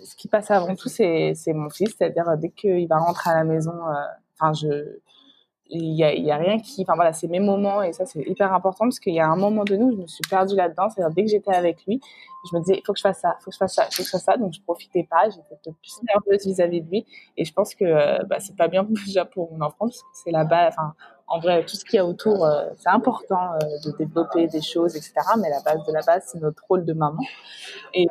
[0.04, 3.44] ce qui passe avant tout, c'est mon fils, c'est-à-dire dès qu'il va rentrer à la
[3.44, 3.74] maison,
[4.34, 4.98] enfin, je
[5.70, 8.20] il y a, y a, rien qui enfin voilà c'est mes moments et ça c'est
[8.20, 10.90] hyper important parce qu'il y a un moment de nous je me suis perdue là-dedans.
[10.90, 12.00] C'est-à-dire dès que j'étais avec lui
[12.50, 13.86] je me disais il faut que je fasse ça il faut que je fasse ça
[13.90, 14.36] il faut que je fasse ça.
[14.36, 15.28] Donc je profitais pas.
[15.30, 17.06] J'étais plus nerveuse vis-à-vis de lui.
[17.36, 20.08] Et je pense que euh, bah, c'est pas bien déjà pour mon enfant parce que
[20.12, 20.94] c'est la base enfin
[21.26, 24.62] en vrai tout ce qu'il y a autour euh, c'est important euh, de développer des
[24.62, 27.22] choses etc mais la base de la base c'est notre rôle de maman
[27.92, 28.06] et,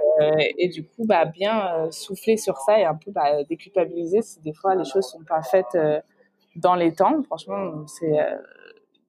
[0.58, 4.54] et du coup bah bien souffler sur ça et un peu bah, déculpabiliser si des
[4.54, 5.78] fois les choses sont pas faites
[6.56, 7.21] dans les temps.
[7.23, 8.38] Franchement, c'est euh,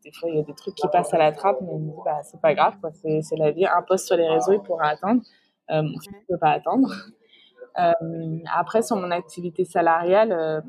[0.05, 1.73] des fois il y a des trucs qui passent à la trappe, mais
[2.05, 2.91] bah c'est pas grave, quoi.
[2.93, 3.67] C'est la vie.
[3.67, 5.23] Un post sur les réseaux, il pourra attendre.
[5.71, 6.89] Euh, mon fils ne peut pas attendre.
[7.79, 10.61] Euh, après, sur mon activité salariale, euh,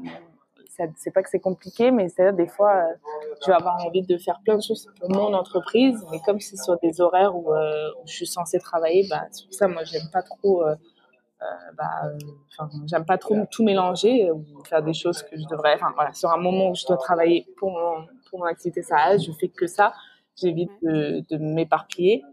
[0.96, 2.94] c'est pas que c'est compliqué, mais c'est-à-dire des fois, euh,
[3.42, 6.58] je vais avoir envie de faire plein de choses pour mon entreprise, mais comme c'est
[6.58, 10.22] sur des horaires où, euh, je suis censée travailler, bah, sur ça, moi, j'aime pas
[10.22, 10.76] trop euh,
[11.78, 15.76] bah, j'aime pas trop tout mélanger ou faire des choses que je devrais.
[15.76, 19.20] Enfin voilà, sur un moment où je dois travailler pour mon, pour mon activité salariale,
[19.20, 19.94] je fais que ça.
[20.42, 22.24] J'évite de, m'éparpiller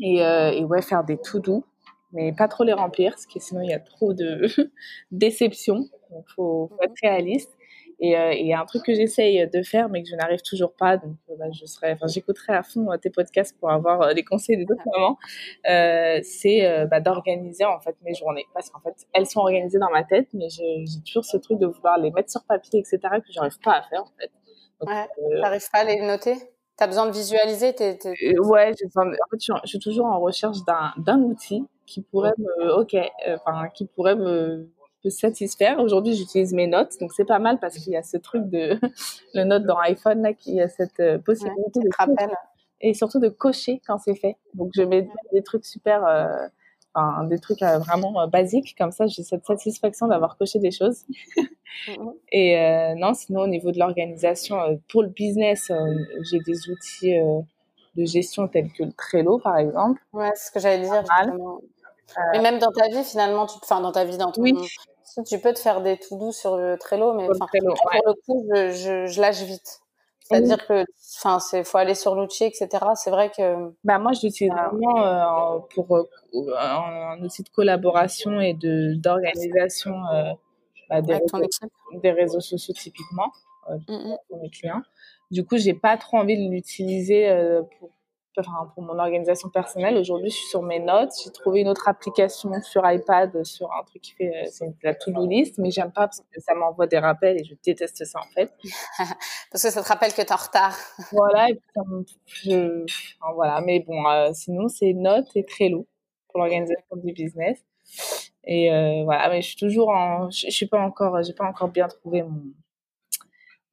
[0.00, 1.64] et, ouais, faire des tout doux,
[2.12, 4.46] mais pas trop les remplir, parce que sinon il y a trop de
[5.10, 5.84] déception.
[6.14, 7.52] Donc faut, faut être réaliste.
[8.00, 10.42] Et euh, il y a un truc que j'essaye de faire, mais que je n'arrive
[10.42, 10.96] toujours pas.
[10.96, 14.24] Donc, euh, bah, je serai, enfin, j'écouterai à fond euh, tes podcasts pour avoir les
[14.24, 15.16] conseils des autres mamans.
[15.68, 19.90] Euh, c'est bah, d'organiser en fait mes journées, parce qu'en fait, elles sont organisées dans
[19.90, 23.32] ma tête, mais j'ai toujours ce truc de vouloir les mettre sur papier, etc., que
[23.32, 24.30] j'arrive pas à faire en fait.
[24.80, 25.40] Donc, ouais, euh...
[25.40, 26.34] t'arrives pas à les noter?
[26.76, 28.38] T'as besoin de visualiser tes, tes...
[28.40, 32.80] Ouais, en fait, je suis, je suis toujours en recherche d'un outil qui pourrait me,
[32.80, 32.96] ok,
[33.28, 34.68] enfin, qui pourrait me
[35.10, 35.78] satisfaire.
[35.80, 38.78] Aujourd'hui, j'utilise mes notes, donc c'est pas mal parce qu'il y a ce truc de
[39.34, 42.30] le note dans iPhone là qui a cette euh, possibilité de rappel
[42.84, 44.36] et surtout de cocher quand c'est fait.
[44.52, 46.46] Donc je mets des trucs super, euh,
[46.92, 49.06] enfin, des trucs euh, vraiment euh, basiques comme ça.
[49.06, 51.04] J'ai cette satisfaction d'avoir coché des choses.
[51.88, 52.14] Mm-hmm.
[52.30, 55.72] et non, sinon au niveau de l'organisation pour le business,
[56.30, 57.16] j'ai des outils
[57.96, 60.00] de gestion tels que le Trello par exemple.
[60.12, 61.02] Ouais, c'est ce que j'allais dire.
[62.32, 64.54] Mais même dans ta vie, finalement, tu, enfin, dans ta vie, dans ton, oui
[65.22, 68.72] tu peux te faire des tout doux sur le Trello, mais pour le coup, je,
[68.72, 69.80] je, je lâche vite.
[70.24, 70.84] C'est-à-dire que,
[71.18, 72.68] enfin, c'est faut aller sur l'outil, etc.
[72.96, 73.70] C'est vrai que.
[73.84, 76.08] Bah moi, je l'utilise vraiment euh, pour euh,
[76.58, 80.32] un outil de collaboration et de d'organisation euh,
[80.88, 81.38] bah, des, réseaux,
[82.02, 83.30] des, réseaux, sociaux typiquement
[83.68, 84.82] euh, mmh pour mes clients.
[85.30, 87.28] Du coup, j'ai pas trop envie de l'utiliser
[87.78, 87.90] pour
[88.38, 89.96] enfin, pour mon organisation personnelle.
[89.96, 91.10] Aujourd'hui, je suis sur mes notes.
[91.22, 94.94] J'ai trouvé une autre application sur iPad, sur un truc qui fait, euh, c'est la
[94.94, 98.20] to-do list, mais j'aime pas parce que ça m'envoie des rappels et je déteste ça
[98.20, 98.52] en fait.
[99.50, 100.76] parce que ça te rappelle que tu es en retard.
[101.12, 101.60] voilà, et
[102.26, 102.84] puis je,
[103.20, 103.60] enfin, voilà.
[103.60, 105.86] Mais bon, euh, sinon, c'est notes et Trello
[106.28, 107.58] pour l'organisation du business.
[108.46, 111.46] Et euh, voilà, mais je suis toujours en, je, je suis pas encore, j'ai pas
[111.46, 112.42] encore bien trouvé mon,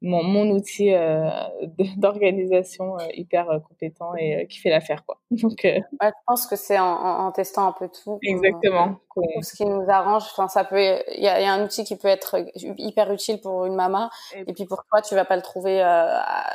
[0.02, 1.30] mon, mon outil euh,
[1.98, 5.20] d'organisation euh, hyper euh, compétent et qui fait l'affaire quoi.
[5.32, 8.20] Donc ouais, je pense que c'est en, en, testant un peu tout.
[8.24, 9.00] Exactement.
[9.14, 10.24] Tout ce qui nous arrange.
[10.32, 10.80] Enfin, ça peut.
[10.80, 12.44] Il y a, y a, un outil qui peut être
[12.78, 15.82] hyper utile pour une maman et, et puis pour toi, tu vas pas le trouver.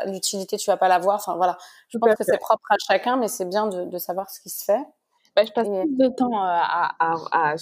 [0.06, 1.16] L'utilité, tu vas pas l'avoir.
[1.16, 1.58] Enfin voilà.
[1.88, 4.50] Je pense que c'est propre à chacun, mais c'est bien de, de savoir ce qui
[4.50, 4.80] se fait.
[5.36, 7.54] Bah, je passe plus de temps à, à, à,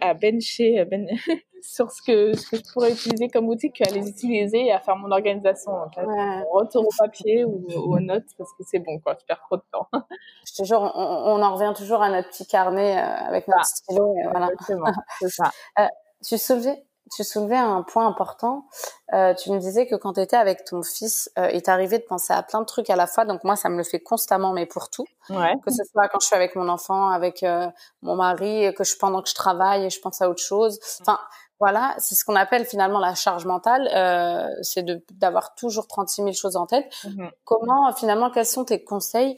[0.00, 1.06] à, bencher ben,
[1.60, 4.80] sur ce que, ce que je pourrais utiliser comme outil qu'à les utiliser et à
[4.80, 5.72] faire mon organisation.
[5.72, 6.06] En fait.
[6.06, 6.42] Ouais.
[6.50, 9.14] Retour au papier ou, aux notes parce que c'est bon, quoi.
[9.20, 9.88] Je perds trop de temps.
[10.46, 13.60] Je te jure, on, on en revient toujours à notre petit carnet euh, avec notre
[13.60, 14.14] ah, stylo.
[14.16, 14.48] Et voilà.
[14.50, 15.50] Exactement, c'est ça.
[15.80, 15.86] euh,
[16.26, 16.82] tu soulevais
[17.14, 18.66] tu soulevais un point important.
[19.12, 22.04] Euh, tu me disais que quand tu étais avec ton fils, euh, il t'arrivait de
[22.04, 23.24] penser à plein de trucs à la fois.
[23.24, 25.06] Donc moi, ça me le fait constamment, mais pour tout.
[25.30, 25.54] Ouais.
[25.64, 27.68] Que ce soit quand je suis avec mon enfant, avec euh,
[28.02, 30.78] mon mari, que je pendant que je travaille, je pense à autre chose.
[31.00, 31.18] Enfin,
[31.60, 36.32] Voilà, c'est ce qu'on appelle finalement la charge mentale, euh, c'est d'avoir toujours 36 000
[36.32, 36.86] choses en tête.
[37.04, 39.36] Mmh Comment finalement, quels sont tes conseils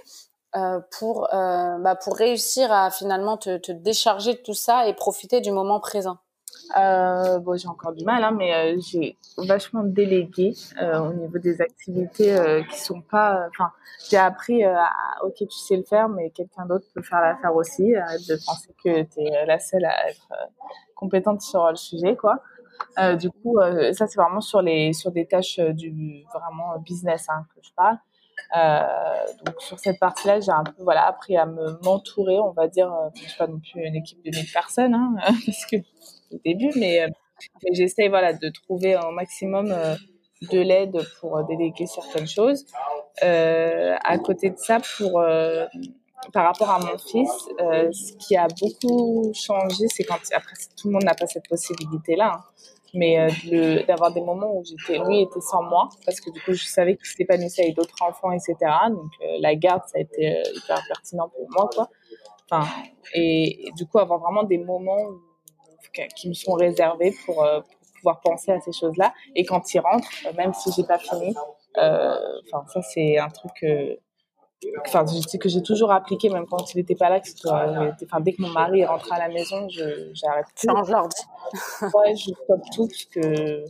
[0.56, 4.94] euh, pour euh, bah, pour réussir à finalement te, te, décharger de tout ça et
[4.94, 6.18] profiter du moment présent?
[6.78, 11.38] Euh, bon, j'ai encore du mal, hein, mais euh, j'ai vachement délégué euh, au niveau
[11.38, 13.48] des activités qui sont pas.
[13.48, 13.72] Enfin,
[14.08, 14.90] j'ai appris à,
[15.24, 17.94] ok, tu sais le faire, mais quelqu'un d'autre peut faire l'affaire aussi.
[17.96, 20.28] Arrête de penser que tu es la seule à être
[20.94, 22.40] compétente sur le sujet, quoi.
[23.16, 23.58] du coup,
[23.92, 27.98] ça c'est vraiment sur les sur des tâches du vraiment business hein, que je parle.
[29.44, 32.92] donc sur cette partie-là, j'ai un peu voilà appris à me m'entourer, on va dire.
[33.14, 35.14] je suis pas non plus une équipe de 1000 personnes, hein,
[35.46, 35.76] parce que
[36.30, 37.08] au début, mais, euh,
[37.64, 39.94] mais j'essaie voilà, de trouver un maximum euh,
[40.50, 42.64] de l'aide pour euh, déléguer certaines choses.
[43.22, 45.66] Euh, à côté de ça, pour, euh,
[46.32, 50.88] par rapport à mon fils, euh, ce qui a beaucoup changé, c'est quand, après, tout
[50.88, 52.44] le monde n'a pas cette possibilité-là, hein,
[52.94, 53.28] mais
[53.86, 56.96] d'avoir des moments où j'étais, lui était sans moi, parce que du coup, je savais
[56.96, 58.54] qu'il s'épanouissait avec d'autres enfants, etc.
[58.90, 61.88] Donc, la garde, ça a été hyper pertinent pour moi, quoi.
[62.50, 62.66] Enfin,
[63.14, 65.20] et, et, du coup, avoir vraiment des moments où
[66.16, 69.12] qui me sont réservés pour, euh, pour pouvoir penser à ces choses-là.
[69.34, 71.34] Et quand il rentre, euh, même si j'ai pas fini,
[71.78, 72.16] euh,
[72.52, 73.98] enfin ça c'est un truc que
[74.86, 75.04] enfin
[75.40, 77.28] que j'ai toujours appliqué même quand il n'était pas là que
[78.04, 81.22] enfin dès que mon mari rentre à la maison je j'arrête tout change l'ordi
[81.94, 83.64] ouais je stoppe tout parce que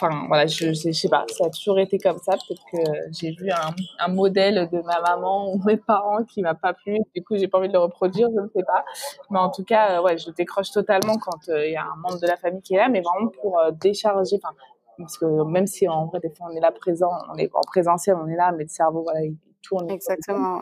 [0.00, 2.32] enfin voilà, je, je, sais pas, ça a toujours été comme ça.
[2.32, 2.78] Peut-être que
[3.12, 6.98] j'ai vu un, un, modèle de ma maman ou mes parents qui m'a pas plu.
[7.14, 8.84] Du coup, j'ai pas envie de le reproduire, je ne sais pas.
[9.30, 11.96] Mais en tout cas, euh, ouais, je décroche totalement quand euh, il y a un
[11.96, 14.40] membre de la famille qui est là, mais vraiment pour euh, décharger.
[14.42, 14.54] Enfin,
[14.98, 17.62] parce que même si en vrai des fois on est là présent, on est en
[17.62, 19.90] présentiel, on est là, mais le cerveau voilà, il tourne.
[19.90, 20.60] Exactement.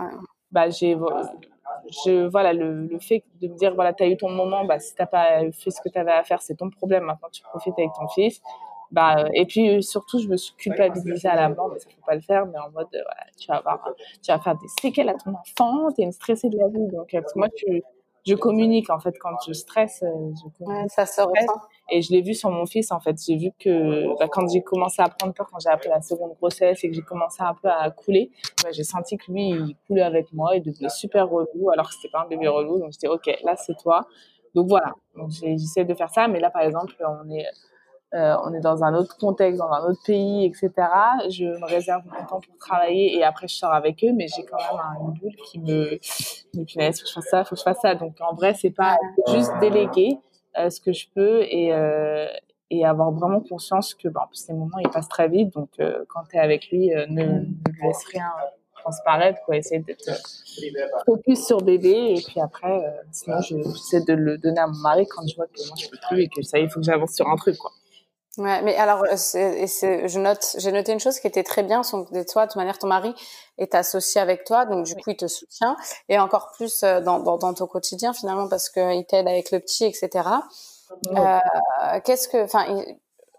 [0.51, 0.97] Bah j'ai
[2.05, 4.79] je voilà le, le, fait de me dire voilà tu as eu ton moment bah
[4.79, 7.43] si t'as pas fait ce que tu avais à faire c'est ton problème maintenant tu
[7.43, 8.41] profites avec ton fils
[8.91, 12.15] bah, et puis surtout, je me suis culpabilisée à la mort, mais ça faut pas
[12.15, 13.89] le faire, mais en mode, euh, voilà, tu vas avoir,
[14.23, 16.87] tu vas faire des séquelles à ton enfant, tu es une stressée de la vie.
[16.89, 17.83] Donc, euh, moi, tu,
[18.27, 20.85] je communique, en fait, quand je stresse, euh, je communique.
[20.85, 21.61] Ouais, ça se ressent.
[21.91, 23.17] Et je l'ai vu sur mon fils, en fait.
[23.27, 26.35] J'ai vu que, bah, quand j'ai commencé à prendre peur, quand j'ai appris la seconde
[26.41, 28.31] grossesse et que j'ai commencé un peu à couler,
[28.63, 31.95] bah, j'ai senti que lui, il coulait avec moi, il devenait super relou, alors que
[31.95, 32.79] c'était pas un bébé relou.
[32.79, 34.07] Donc, j'étais, OK, là, c'est toi.
[34.55, 34.93] Donc, voilà.
[35.17, 36.29] Donc, j'essaie de faire ça.
[36.29, 37.47] Mais là, par exemple, on est,
[38.15, 40.71] euh, on est dans un autre contexte, dans un autre pays, etc.
[41.29, 44.45] Je me réserve mon temps pour travailler et après je sors avec eux, mais j'ai
[44.45, 45.99] quand même une boule qui me,
[46.55, 47.95] me punaise, faut que je fasse ça, faut que je fasse ça.
[47.95, 48.97] Donc en vrai, c'est pas
[49.29, 50.19] juste déléguer
[50.59, 52.27] euh, ce que je peux et euh,
[52.71, 55.53] et avoir vraiment conscience que bon, ces moments ils passent très vite.
[55.53, 57.45] Donc euh, quand tu es avec lui, euh, ne,
[57.83, 58.31] laisse rien
[58.75, 59.57] transparaître, quoi.
[59.57, 60.11] Essayer d'être
[61.05, 65.27] focus sur bébé et puis après, sinon j'essaie de le donner à mon mari quand
[65.27, 67.29] je vois que moi je peux plus et que ça, il faut que j'avance sur
[67.29, 67.73] un truc, quoi.
[68.39, 71.83] Ouais, mais alors, euh, c'est, je note, j'ai noté une chose qui était très bien,
[71.83, 73.13] son, de toi, de toute manière, ton mari
[73.59, 75.77] est associé avec toi, donc du coup, il te soutient,
[76.09, 79.59] et encore plus euh, dans, dans, dans ton quotidien finalement, parce qu'il t'aide avec le
[79.59, 80.29] petit, etc.
[81.17, 81.39] Euh,
[82.05, 82.65] qu'est-ce que, enfin,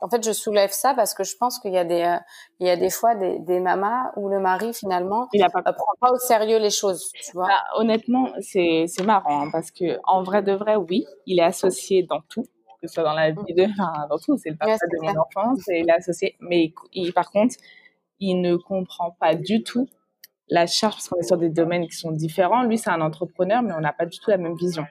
[0.01, 2.17] en fait, je soulève ça parce que je pense qu'il y a des,
[2.59, 5.62] il y a des fois des, des mamas où le mari finalement il a pas...
[5.62, 7.47] prend pas au sérieux les choses, tu vois.
[7.47, 11.43] Bah, honnêtement, c'est, c'est marrant hein, parce que en vrai de vrai, oui, il est
[11.43, 12.45] associé dans tout
[12.81, 15.19] que ce soit dans la vie de, enfin, dans tout, c'est le papa de mon
[15.19, 16.35] enfance et il est associé.
[16.39, 17.55] Mais il, par contre,
[18.19, 19.87] il ne comprend pas du tout
[20.49, 22.63] la charge parce qu'on est sur des domaines qui sont différents.
[22.63, 24.85] Lui, c'est un entrepreneur, mais on n'a pas du tout la même vision.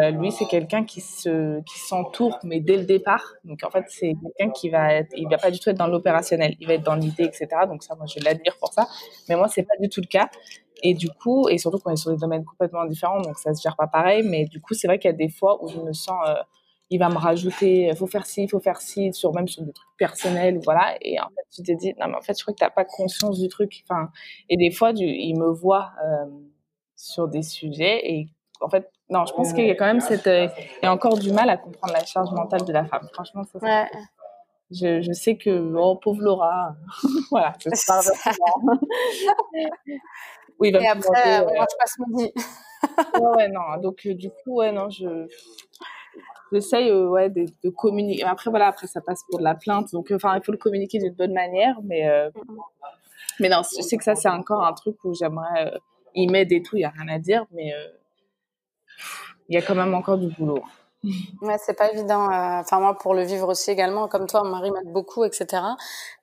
[0.00, 3.34] Euh, lui, c'est quelqu'un qui se, qui s'entoure, mais dès le départ.
[3.44, 5.86] Donc, en fait, c'est quelqu'un qui va être, il va pas du tout être dans
[5.86, 6.54] l'opérationnel.
[6.60, 7.48] Il va être dans l'idée, etc.
[7.66, 8.86] Donc, ça, moi, je l'admire pour ça.
[9.28, 10.28] Mais moi, c'est pas du tout le cas.
[10.82, 13.62] Et du coup, et surtout qu'on est sur des domaines complètement différents, donc ça se
[13.62, 14.22] gère pas pareil.
[14.24, 16.34] Mais du coup, c'est vrai qu'il y a des fois où je me sens, euh,
[16.92, 19.96] il va me rajouter, faut faire ci, faut faire ci, sur même sur des trucs
[19.96, 20.94] personnels, voilà.
[21.00, 22.84] Et en fait, tu te dis, non, mais en fait, je crois que t'as pas
[22.84, 23.82] conscience du truc.
[23.88, 24.10] Enfin,
[24.50, 26.26] et des fois, du, il me voit euh,
[26.94, 28.28] sur des sujets et
[28.60, 30.48] en fait, non, je pense qu'il y a quand même cette, euh,
[30.82, 33.08] il y a encore du mal à comprendre la charge mentale de la femme.
[33.14, 33.58] Franchement, ça.
[33.58, 33.86] Ouais.
[34.70, 36.74] Je, je, sais que oh pauvre Laura,
[37.30, 38.04] voilà, je parle
[40.58, 41.48] oui, il va et après, euh...
[41.48, 42.32] je passe midi.
[43.20, 43.80] ouais, ouais, non.
[43.82, 45.26] Donc euh, du coup, ouais, non, je
[46.52, 50.10] j'essaye euh, ouais de, communiquer après voilà après ça passe pour de la plainte donc
[50.10, 52.30] euh, enfin il faut le communiquer d'une bonne manière mais euh,
[53.40, 55.72] mais non je sais que ça c'est encore un truc où j'aimerais
[56.14, 57.72] y m'aide et tout il y a rien à dire mais
[59.48, 60.62] il y a quand même encore du boulot
[61.42, 62.28] Ouais, c'est pas évident.
[62.30, 65.62] Enfin moi, pour le vivre aussi également, comme toi, mon mari m'aide beaucoup, etc.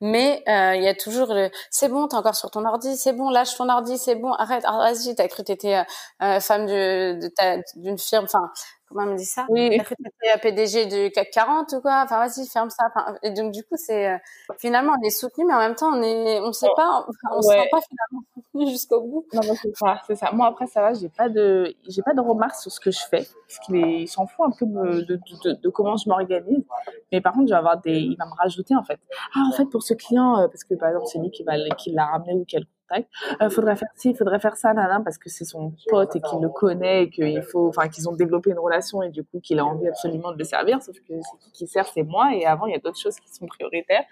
[0.02, 1.50] Mais il y a toujours le.
[1.70, 2.96] C'est bon, t'es encore sur ton ordi.
[2.98, 3.98] C'est bon, lâche ton ordi.
[3.98, 4.64] C'est bon, arrête.
[4.66, 5.84] Ah, vas-y, t'as cru t'étais
[6.22, 8.26] euh, femme d'une firme.
[8.26, 8.52] Enfin,
[8.90, 9.46] comment on me dit ça?
[9.50, 9.80] Oui.
[10.24, 12.02] T'as PDG du CAC 40 ou quoi?
[12.04, 12.86] Enfin, vas-y, ferme ça.
[12.88, 14.18] Enfin, et donc, du coup, c'est, euh,
[14.58, 17.50] finalement, on est soutenu, mais en même temps, on est, on sait pas, on, se
[17.50, 19.26] sent pas finalement soutenu jusqu'au bout.
[19.34, 20.32] Non, non c'est ça, c'est ça.
[20.32, 23.02] Moi, après, ça va, j'ai pas de, j'ai pas de remarques sur ce que je
[23.10, 23.28] fais.
[23.48, 26.64] Parce qu'il s'en fout un peu de, de, de, de comment je m'organise.
[27.12, 29.00] Mais par contre, je vais avoir des, il va me rajouter, en fait.
[29.36, 31.54] Ah, en fait, pour ce client, euh, parce que par exemple, c'est lui qui va,
[31.78, 32.46] qui l'a ramené ou
[32.90, 33.06] quel
[33.42, 36.40] euh, faudrait faire ci, faudrait faire ça, nana, parce que c'est son pote et qu'il
[36.40, 39.60] le connaît et qu'il faut, enfin, qu'ils ont développé une relation et du coup qu'il
[39.60, 40.82] a envie absolument de le servir.
[40.82, 42.34] Sauf que c'est qui sert, c'est moi.
[42.34, 44.04] Et avant, il y a d'autres choses qui sont prioritaires.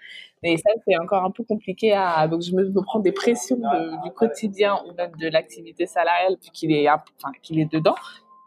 [0.42, 3.60] Mais ça, c'est encore un peu compliqué à, donc je me, prends des pressions
[4.04, 7.96] du quotidien ou même de l'activité salariale puis qu'il est, enfin, qu'il est dedans.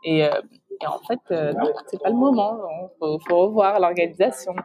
[0.03, 0.29] Et, euh,
[0.81, 2.59] et en fait, euh, non, c'est pas le moment.
[2.69, 4.55] Il faut, faut, revoir l'organisation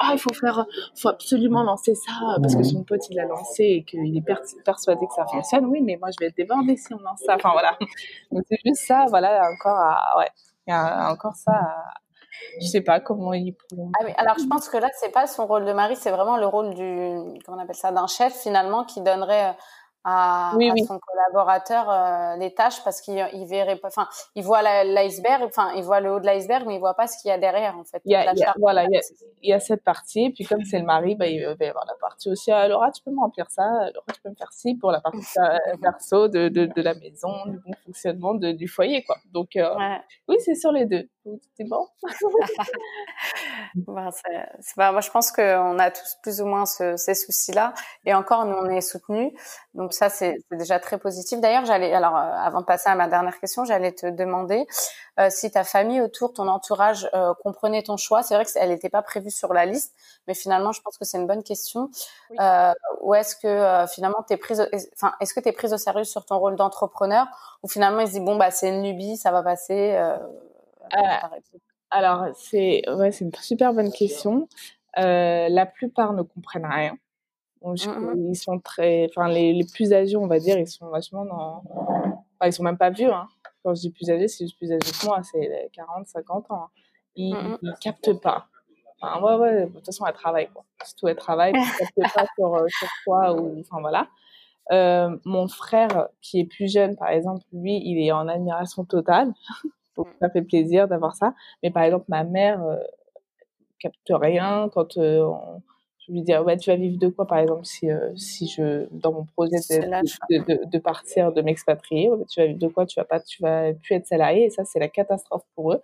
[0.00, 0.66] ah il faut faire
[1.00, 4.24] faut absolument lancer ça parce que son pote il a lancé et qu'il est
[4.64, 5.66] persuadé que ça fonctionne.
[5.66, 7.36] Oui mais moi je vais être débordée si on lance ça.
[7.36, 7.76] Enfin voilà.
[8.32, 10.30] Donc c'est juste ça voilà encore à, ouais.
[10.66, 11.94] Il y a encore ça à,
[12.60, 13.90] je sais pas comment ils pourront.
[14.00, 16.46] Ah alors je pense que là c'est pas son rôle de mari, c'est vraiment le
[16.46, 19.56] rôle du comment on appelle ça d'un chef finalement qui donnerait
[20.08, 20.52] à,
[20.86, 25.72] son collaborateur euh, les tâches parce qu'il il verrait pas enfin il voit l'iceberg enfin
[25.74, 27.76] il voit le haut de l'iceberg mais il voit pas ce qu'il y a derrière
[27.76, 28.00] en fait.
[28.04, 29.00] Il y a, voilà il
[29.42, 31.94] y, a, cette partie puis comme c'est le mari bah, il va y avoir la
[32.00, 34.76] partie aussi ah, Laura tu peux me remplir ça Laura tu peux me faire ci
[34.76, 35.18] pour la partie
[35.82, 39.16] perso de, de, de, la maison du bon fonctionnement de, du foyer quoi.
[39.32, 39.74] Donc euh,
[40.28, 41.08] oui c'est sur les deux
[41.56, 41.86] c'est bon
[44.76, 48.44] bah, moi je pense qu'on a tous plus ou moins ces soucis là et encore
[48.46, 49.32] nous on est soutenus
[49.76, 51.38] donc ça, c'est déjà très positif.
[51.40, 54.66] D'ailleurs, j'allais, alors, euh, avant de passer à ma dernière question, j'allais te demander
[55.20, 58.22] euh, si ta famille autour, ton entourage euh, comprenait ton choix.
[58.22, 59.94] C'est vrai qu'elle n'était pas prévue sur la liste,
[60.26, 61.90] mais finalement, je pense que c'est une bonne question.
[62.40, 66.24] Euh, ou est-ce que finalement, t'es prise, enfin, est-ce que t'es prise au sérieux sur
[66.24, 67.26] ton rôle d'entrepreneur,
[67.62, 69.94] ou finalement, ils se disent bon bah c'est une lubie, ça va passer.
[71.90, 74.48] Alors c'est ouais, une super bonne question.
[74.96, 76.96] la plupart ne comprennent rien.
[77.62, 78.30] Mmh, mmh.
[78.30, 81.62] Ils sont très, enfin les, les, plus âgés, on va dire, ils sont vachement dans,
[81.68, 83.12] enfin, ils sont même pas vieux.
[83.12, 83.28] Hein.
[83.64, 86.68] Quand je dis plus âgés, c'est juste plus âgés que moi, c'est 40, 50 ans.
[87.16, 88.46] Ils, mmh, ils captent pas.
[89.00, 90.64] Enfin, ouais, ouais, de toute façon, elle travaille, quoi.
[90.84, 91.54] Surtout, elle travaille, ils
[91.96, 94.06] captent pas sur, euh, sur quoi, ou, enfin, voilà.
[94.72, 99.32] Euh, mon frère, qui est plus jeune, par exemple, lui, il est en admiration totale.
[99.96, 101.34] Donc, ça fait plaisir d'avoir ça.
[101.62, 102.76] Mais par exemple, ma mère euh,
[103.78, 105.62] capte rien quand euh, on,
[106.06, 108.86] je lui dis ouais tu vas vivre de quoi par exemple si euh, si je
[108.90, 112.98] dans mon projet de, de, de, partir de m'expatrier tu vas vivre de quoi tu
[112.98, 115.80] vas pas tu vas plus être salarié et ça c'est la catastrophe pour eux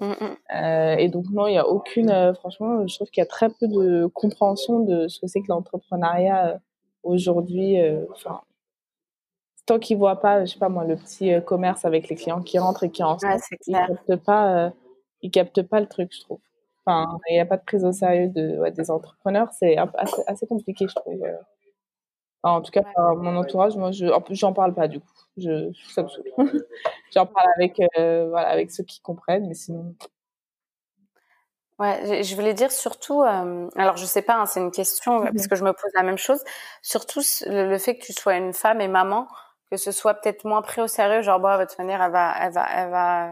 [0.00, 0.36] mmh, mmh.
[0.56, 3.28] Euh, et donc non il y a aucune euh, franchement je trouve qu'il y a
[3.28, 6.60] très peu de compréhension de ce que c'est que l'entrepreneuriat
[7.04, 7.76] aujourd'hui
[8.10, 8.40] enfin
[9.72, 12.58] tant qu'ils voient pas je sais pas moi le petit commerce avec les clients qui
[12.58, 14.72] rentrent et qui en ouais, ils captent pas
[15.22, 16.40] ils captent pas le truc je trouve
[16.84, 19.48] Enfin, il n'y a pas de prise au sérieux de, ouais, des entrepreneurs.
[19.52, 21.22] C'est assez, assez, compliqué, je trouve.
[21.22, 21.36] Euh.
[22.42, 22.82] en tout cas,
[23.16, 25.06] mon entourage, moi, je, en plus, j'en parle pas du coup.
[25.36, 26.24] Je, ça me saoule.
[27.14, 29.94] j'en parle avec, euh, voilà, avec ceux qui comprennent, mais sinon.
[31.78, 35.48] Ouais, je voulais dire surtout, euh, alors je sais pas, hein, c'est une question parce
[35.48, 36.42] que je me pose la même chose.
[36.80, 39.26] Surtout le, fait que tu sois une femme et maman,
[39.72, 42.34] que ce soit peut-être moins pris au sérieux, genre bon, de toute manière, elle va,
[42.38, 43.30] elle va, elle va,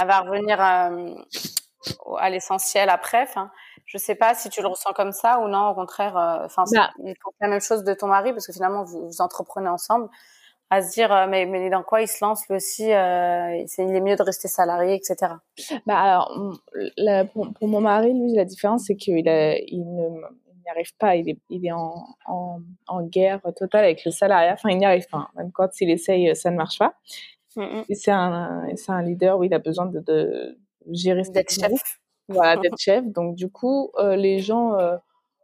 [0.00, 3.22] elle va revenir à l'essentiel après.
[3.22, 3.52] Enfin,
[3.86, 6.16] je sais pas si tu le ressens comme ça ou non, au contraire.
[6.16, 6.90] Euh, enfin, bah.
[7.04, 10.08] il faut la même chose de ton mari parce que finalement vous, vous entreprenez ensemble
[10.70, 13.84] à se dire euh, mais, mais dans quoi il se lance lui aussi euh, c'est
[13.84, 15.34] il est mieux de rester salarié etc
[15.84, 16.32] bah alors
[17.32, 20.20] pour, mon mari lui la différence c'est qu'il a il ne
[20.70, 24.54] n'y arrive pas il est il est en, en, en, guerre totale avec le salariat
[24.54, 26.94] enfin il n'y arrive pas même quand il essaye ça ne marche pas
[27.56, 30.56] mm c'est un c'est un leader où il a besoin de, de
[30.88, 32.00] gérer d'être chef.
[32.28, 33.04] Voilà, d'être chef.
[33.06, 34.96] Donc du coup, euh, les gens, euh,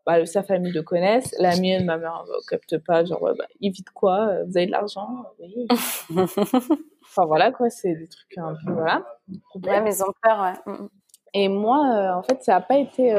[0.04, 1.34] bah, sa famille le connaissent.
[1.38, 3.04] La mienne, ma mère ne capte pas.
[3.04, 5.66] Genre, bah, il vit de quoi euh, Vous avez de l'argent Oui.
[7.02, 9.04] enfin voilà quoi, c'est des trucs un peu voilà.
[9.54, 10.40] Ouais, mais ils ont peur.
[10.40, 10.76] Ouais.
[11.34, 13.12] Et moi, en fait, ça n'a pas été.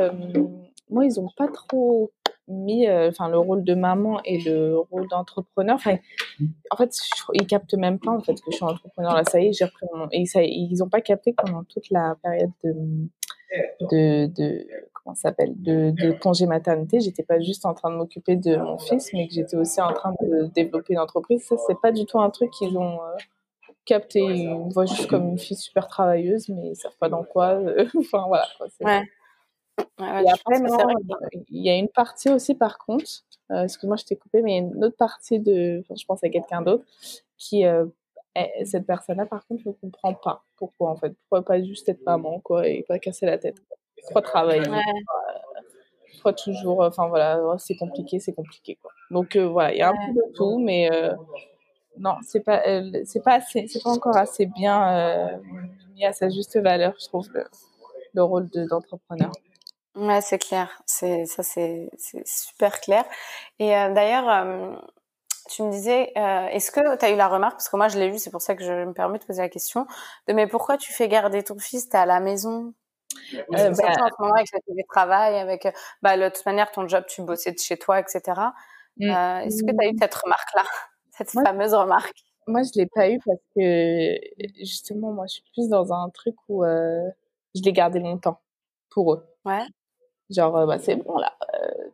[0.89, 2.11] Moi, ils ont pas trop
[2.47, 5.75] mis euh, enfin le rôle de maman et le rôle d'entrepreneur.
[5.75, 5.97] Enfin
[6.71, 6.95] en fait
[7.33, 9.15] ils captent même pas en fait que je suis entrepreneur.
[9.15, 11.89] Là ça y est j'ai repris mon et ça, ils ont pas capté pendant toute
[11.89, 12.73] la période de
[13.81, 18.35] de, de comment s'appelle de, de congé maternité j'étais pas juste en train de m'occuper
[18.35, 21.43] de mon fils mais que j'étais aussi en train de développer une entreprise.
[21.43, 23.15] Ça c'est pas du tout un truc qu'ils ont euh,
[23.85, 24.19] capté.
[24.19, 27.55] Ils me voient juste comme une fille super travailleuse mais ils savent pas dans quoi
[27.55, 28.67] euh, enfin voilà quoi,
[29.99, 30.59] ouais et après,
[31.49, 33.05] il y a une partie aussi, par contre,
[33.51, 36.23] euh, excuse-moi, je t'ai coupé, mais il y a une autre partie de, je pense
[36.23, 36.83] à quelqu'un d'autre,
[37.37, 37.85] qui, euh,
[38.35, 41.13] Et cette personne-là, par contre, je ne comprends pas pourquoi, en fait.
[41.21, 43.57] Pourquoi pas juste être maman, quoi, et pas casser la tête.
[44.03, 44.69] Pourquoi travailler
[46.13, 46.81] Pourquoi toujours...
[46.81, 48.91] Enfin, voilà, oh, c'est compliqué, c'est compliqué, quoi.
[49.11, 51.13] Donc, euh, voilà, il y a un peu de tout, mais euh,
[51.97, 55.39] non, c'est pas, euh, c'est pas assez, c'est pas encore assez bien
[55.95, 57.43] mis à sa juste valeur, je trouve, le,
[58.13, 59.31] le rôle d'entrepreneur.
[59.97, 60.81] Ouais, c'est clair.
[60.85, 61.89] C'est, ça, c'est,
[62.25, 63.05] super clair.
[63.59, 64.79] Et d'ailleurs,
[65.49, 67.97] tu me disais, euh, est-ce que tu as eu la remarque, parce que moi je
[67.97, 69.87] l'ai vu, c'est pour ça que je me permets de poser la question,
[70.27, 72.73] de mais pourquoi tu fais garder ton fils, t'es à la maison?
[73.33, 75.71] Euh, bah, en ce moment avec le travail, avec euh,
[76.01, 78.21] bah, de toute manière ton job, tu bossais de chez toi, etc.
[78.97, 79.09] Mm.
[79.09, 80.63] Euh, est-ce que tu as eu cette remarque-là,
[81.11, 82.15] cette fameuse remarque?
[82.47, 84.15] Moi je l'ai pas eu parce que
[84.59, 88.39] justement moi je suis plus dans un truc où je l'ai gardé longtemps
[88.89, 89.27] pour eux.
[89.43, 89.65] Ouais.
[90.29, 91.33] Genre, bah, c'est bon, là,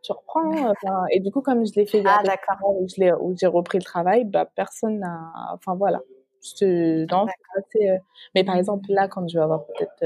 [0.02, 0.74] tu reprends.
[1.12, 2.76] et du coup, comme je l'ai fait ah, d'accord.
[2.80, 5.32] où, j'ai repris le travail, bah, personne n'a.
[5.54, 6.02] Enfin, voilà.
[6.42, 7.26] Je non,
[7.58, 7.98] assez,
[8.36, 10.02] mais par exemple, là, quand je vais avoir peut-être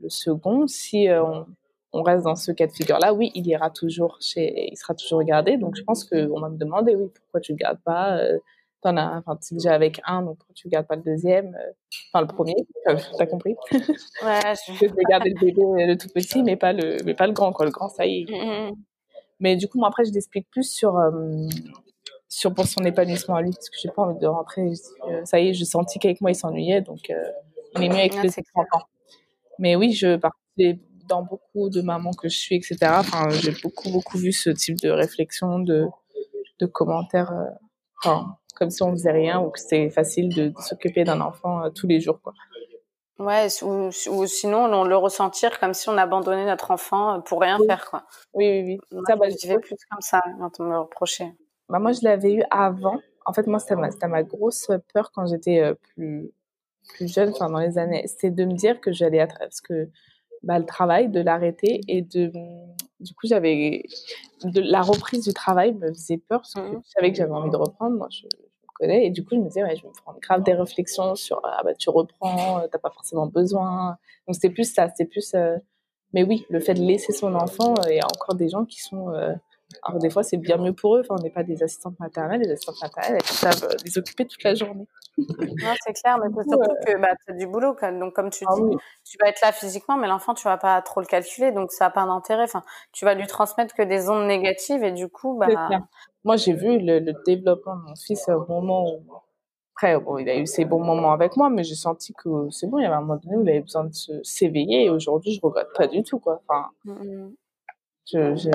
[0.00, 1.46] le, second, si on,
[1.92, 4.70] on, reste dans ce cas de figure-là, oui, il ira toujours chez.
[4.72, 5.58] Il sera toujours gardé.
[5.58, 8.18] Donc, je pense qu'on va me demander, oui, pourquoi tu ne le gardes pas
[8.84, 11.72] t'en as, enfin, es déjà avec un, donc tu gardes pas le deuxième, euh,
[12.12, 12.54] enfin le premier,
[12.84, 13.56] t'as compris.
[13.72, 13.80] Ouais,
[14.22, 14.86] je...
[14.86, 17.52] vais garder le bébé, euh, le tout petit, mais pas le, mais pas le grand,
[17.52, 17.64] quoi.
[17.64, 18.72] Le grand, ça y est.
[19.40, 21.48] Mais du coup, moi après, je l'explique plus sur, euh,
[22.28, 24.72] sur pour son épanouissement à lui, parce que j'ai pas envie de rentrer.
[25.24, 28.30] ça y est, je sentis qu'avec moi, il s'ennuyait, donc il est mieux avec les
[28.54, 28.86] enfants.
[29.58, 30.78] Mais oui, je participais
[31.08, 32.76] dans beaucoup de mamans que je suis, etc.
[32.98, 35.86] Enfin, j'ai beaucoup, beaucoup vu ce type de réflexion, de,
[36.60, 37.32] de commentaires.
[38.02, 41.70] Enfin, comme si on faisait rien ou que c'est facile de, s'occuper d'un enfant euh,
[41.70, 42.32] tous les jours, quoi.
[43.18, 47.40] Ouais, ou, ou, sinon on le ressentir comme si on abandonnait notre enfant euh, pour
[47.40, 48.04] rien faire, quoi.
[48.32, 48.80] Oui, oui, oui.
[48.90, 51.32] Moi, ça, bah, je vivais plus comme ça quand on me reprochait.
[51.68, 52.98] Bah, moi, je l'avais eu avant.
[53.24, 56.30] En fait, moi, c'était ma, ma, grosse peur quand j'étais euh, plus,
[56.88, 58.04] plus jeune, enfin, dans les années.
[58.06, 59.88] C'était de me dire que j'allais être, parce que,
[60.44, 62.30] bah, le travail, de l'arrêter et de,
[63.00, 63.84] du coup, j'avais,
[64.44, 66.82] de la reprise du travail me faisait peur parce que mmh.
[66.84, 67.96] je savais que j'avais envie de reprendre.
[67.96, 68.26] Moi, je,
[68.74, 69.06] connais.
[69.06, 71.40] Et du coup, je me disais, ouais, je vais me prendre grave des réflexions sur,
[71.44, 73.96] ah bah, tu reprends, euh, t'as pas forcément besoin.
[74.26, 75.34] Donc, c'était plus ça, c'était plus.
[75.34, 75.56] Euh,
[76.12, 78.64] mais oui, le fait de laisser son enfant, euh, il y a encore des gens
[78.64, 79.12] qui sont.
[79.82, 81.00] Alors, des fois, c'est bien mieux pour eux.
[81.00, 82.40] Enfin, on n'est pas des assistantes maternelles.
[82.40, 84.86] Les assistantes maternelles, elles savent les occuper toute la journée.
[85.16, 87.76] Non, c'est clair, mais c'est surtout que bah, tu as du boulot.
[88.00, 90.82] Donc, comme tu ah dis, tu vas être là physiquement, mais l'enfant, tu vas pas
[90.82, 91.52] trop le calculer.
[91.52, 92.42] Donc, ça n'a pas d'intérêt.
[92.42, 94.82] Enfin, tu vas lui transmettre que des ondes négatives.
[94.82, 95.46] Et du coup, bah,
[96.24, 99.04] moi, j'ai vu le, le, développement de mon fils au moment où,
[99.74, 102.66] après, bon, il a eu ses bons moments avec moi, mais j'ai senti que c'est
[102.66, 105.32] bon, il y avait un moment donné où il avait besoin de s'éveiller, et aujourd'hui,
[105.32, 106.40] je regrette pas du tout, quoi.
[106.46, 107.34] Enfin, mm-hmm.
[108.06, 108.50] Je, je,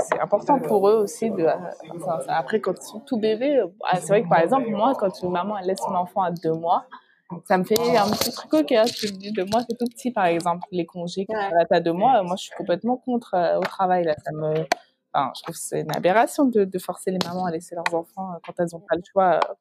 [0.00, 1.46] c'est important pour eux aussi de,
[2.28, 5.30] après, quand ils sont tout bébés, ah, c'est vrai que par exemple, moi, quand une
[5.30, 6.86] maman elle laisse son enfant à deux mois,
[7.46, 9.86] ça me fait un petit truc ok hein, tu me dis deux mois c'est tout
[9.86, 11.66] petit par exemple les congés quand ouais.
[11.70, 14.66] à deux mois moi je suis complètement contre euh, au travail là ça me
[15.14, 18.32] je trouve que c'est une aberration de, de, forcer les mamans à laisser leurs enfants
[18.32, 19.34] euh, quand elles n'ont pas le choix.
[19.34, 19.54] Euh.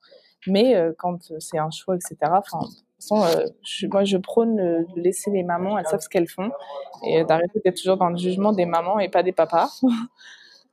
[0.48, 2.18] Mais euh, quand c'est un choix, etc.
[2.24, 2.60] Enfin,
[3.02, 3.24] façon,
[3.64, 6.52] je, moi, je prône de laisser les mamans, elles savent ce qu'elles font,
[7.06, 9.70] et d'arrêter d'être toujours dans le jugement des mamans et pas des papas.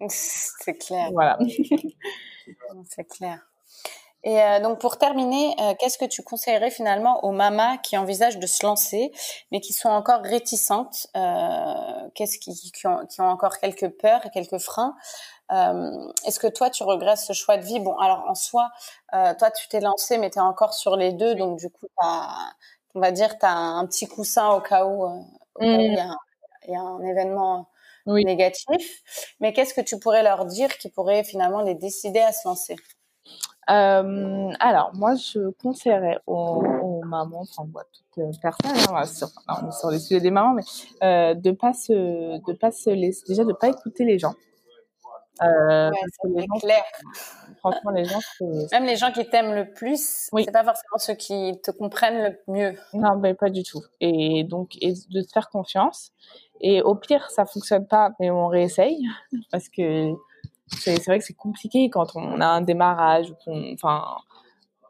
[0.08, 1.10] C'est clair.
[1.12, 1.38] Voilà.
[2.84, 3.47] c'est clair.
[4.24, 8.38] Et euh, donc pour terminer, euh, qu'est-ce que tu conseillerais finalement aux mamas qui envisagent
[8.38, 9.12] de se lancer,
[9.52, 14.26] mais qui sont encore réticentes, euh, qu'est-ce qui, qui, ont, qui, ont, encore quelques peurs
[14.26, 14.96] et quelques freins
[15.52, 15.90] euh,
[16.26, 17.78] Est-ce que toi tu regrettes ce choix de vie?
[17.78, 18.70] Bon, alors en soi,
[19.14, 21.86] euh, toi tu t'es lancé, mais tu es encore sur les deux, donc du coup,
[22.94, 25.64] on va dire, tu as un petit coussin au cas où, mmh.
[25.64, 26.16] il, y a un,
[26.66, 27.68] il, y a un, événement
[28.06, 28.24] oui.
[28.24, 29.02] négatif.
[29.38, 32.74] Mais qu'est-ce que tu pourrais leur dire qui pourrait finalement les décider à se lancer?
[33.70, 39.70] Euh, alors, moi, je conseillerais aux, mamans, enfin, moi, toute euh, personne, hein, sur, non,
[39.70, 40.62] sur les sujets des mamans, mais
[41.02, 44.34] euh, de pas se, de pas se laisser, déjà de pas écouter les gens.
[45.42, 45.90] Euh,
[46.24, 46.82] ouais, clair.
[47.58, 48.18] Franchement, les gens,
[48.72, 50.44] même les gens qui t'aiment le plus, oui.
[50.44, 52.74] c'est pas forcément ceux qui te comprennent le mieux.
[52.92, 53.82] Non, mais pas du tout.
[54.00, 56.12] Et donc, et de se faire confiance.
[56.60, 59.06] Et au pire, ça fonctionne pas, mais on réessaye
[59.52, 60.12] parce que
[60.70, 63.32] c'est vrai que c'est compliqué quand on a un démarrage,
[63.74, 64.04] enfin,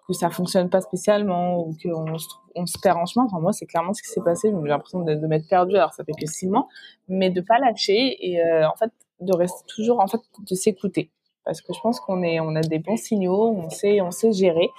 [0.06, 3.26] que ça fonctionne pas spécialement ou qu'on se, perd en chemin.
[3.26, 4.50] Enfin, moi, c'est clairement ce qui s'est passé.
[4.50, 5.76] J'ai l'impression de, de m'être perdu.
[5.76, 6.66] Alors, ça fait que six mois,
[7.08, 11.10] mais de pas lâcher et euh, en fait de rester toujours, en fait, de s'écouter.
[11.44, 14.70] Parce que je pense qu'on on a des bons signaux, on sait, on sait gérer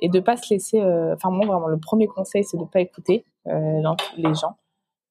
[0.00, 0.80] et de pas se laisser.
[0.80, 3.82] Euh, enfin, moi, vraiment, le premier conseil, c'est de pas écouter euh,
[4.16, 4.56] les gens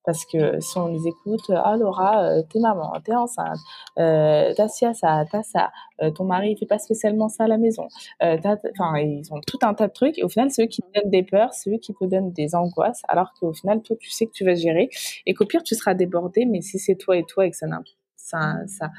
[0.08, 3.58] Parce que si on les écoute, ah Laura, euh, t'es maman, t'es enceinte,
[4.00, 5.70] euh, t'as ci, ça, t'as ça,
[6.02, 7.90] euh, ton mari il fait pas spécialement ça à la maison.
[8.24, 8.38] Euh,
[8.72, 10.18] enfin, ils ont tout un tas de trucs.
[10.18, 12.32] Et au final, c'est eux qui te donnent des peurs, c'est eux qui te donnent
[12.32, 14.90] des angoisses, alors qu'au final, toi, tu sais que tu vas gérer
[15.26, 16.46] et qu'au pire, tu seras débordé.
[16.46, 17.82] Mais si c'est toi et toi et que ça n'a
[18.16, 18.90] ça, ça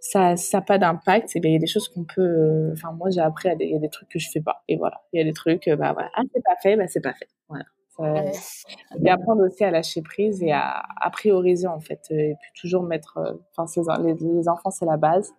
[0.00, 3.20] ça ça pas d'impact bien il y a des choses qu'on peut enfin moi j'ai
[3.20, 5.24] appris il y a des trucs que je fais pas et voilà il y a
[5.24, 7.64] des trucs bah voilà ah c'est pas fait bah c'est pas fait voilà
[8.04, 12.82] et apprendre aussi à lâcher prise et à, à prioriser en fait et puis toujours
[12.82, 13.66] mettre euh, enfin
[14.02, 15.32] les, les, enfants c'est la base.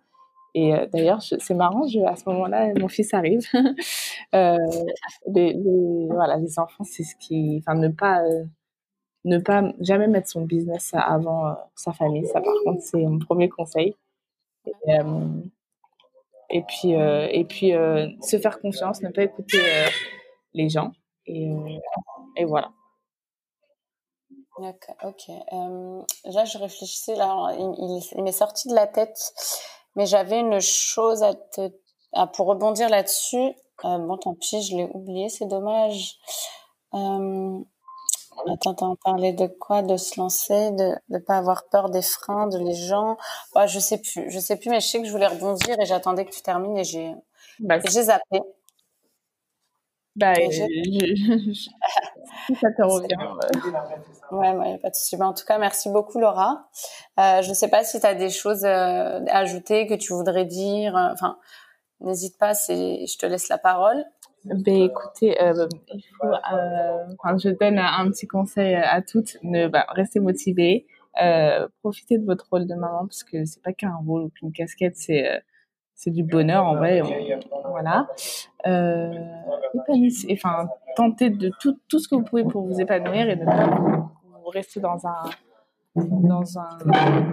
[0.54, 3.46] Et euh, d'ailleurs c'est marrant je, à ce moment-là mon fils arrive.
[4.34, 4.56] Euh,
[5.28, 8.20] les, les, voilà les enfants c'est ce qui enfin ne pas
[9.24, 13.48] ne pas jamais mettre son business avant sa famille ça par contre c'est mon premier
[13.48, 13.94] conseil.
[14.66, 15.42] Et, euh,
[16.50, 19.58] et puis, euh, et puis euh, se faire confiance, ne pas écouter
[20.52, 20.92] les gens.
[21.26, 21.50] Et,
[22.36, 22.72] et voilà.
[24.58, 25.28] D'accord, ok.
[26.24, 29.18] là, je réfléchissais, là, il, m'est sorti de la tête,
[29.96, 31.72] mais j'avais une chose à te,
[32.12, 33.52] à, pour rebondir là-dessus.
[33.82, 36.18] bon, tant pis, je l'ai oublié, c'est dommage.
[38.46, 39.82] Attends, on parlait de quoi?
[39.82, 43.16] De se lancer, de ne pas avoir peur des freins, de les gens?
[43.54, 45.86] Ouais, je sais plus, je sais plus, mais je sais que je voulais rebondir et
[45.86, 47.12] j'attendais que tu termines et j'ai
[47.60, 48.40] bah, zappé.
[50.16, 51.70] Bah, je...
[52.60, 53.16] ça te revient.
[54.30, 55.16] Ouais, ouais, pas de souci.
[55.16, 56.68] Bah, en tout cas, merci beaucoup, Laura.
[57.18, 60.12] Euh, je ne sais pas si tu as des choses euh, à ajouter que tu
[60.12, 60.94] voudrais dire.
[61.12, 61.38] Enfin,
[62.00, 64.04] n'hésite pas, je te laisse la parole.
[64.44, 69.68] Ben écoutez, euh, il faut, euh, enfin, je donne un petit conseil à toutes, ne,
[69.68, 70.86] bah, restez motivés,
[71.22, 74.52] euh, profitez de votre rôle de maman parce que c'est pas qu'un rôle ou qu'une
[74.52, 75.38] casquette, c'est euh,
[75.94, 77.02] c'est du bonheur en vrai,
[77.68, 78.08] voilà.
[78.66, 79.10] Euh,
[80.32, 83.66] enfin tentez de tout tout ce que vous pouvez pour vous épanouir et ne pas
[83.66, 85.22] vous, rester dans un
[85.96, 86.78] dans un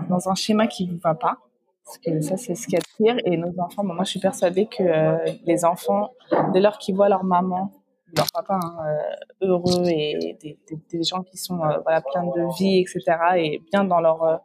[0.09, 1.37] dans un schéma qui vous va pas.
[1.83, 3.17] Parce que ça, c'est ce qui attire.
[3.25, 6.11] Et nos enfants, moi, je suis persuadée que euh, les enfants,
[6.53, 7.71] dès lors qu'ils voient leur maman,
[8.15, 12.79] leur papa hein, euh, heureux et des, gens qui sont euh, voilà, pleins de vie,
[12.79, 13.03] etc.,
[13.37, 14.41] et bien dans, leur,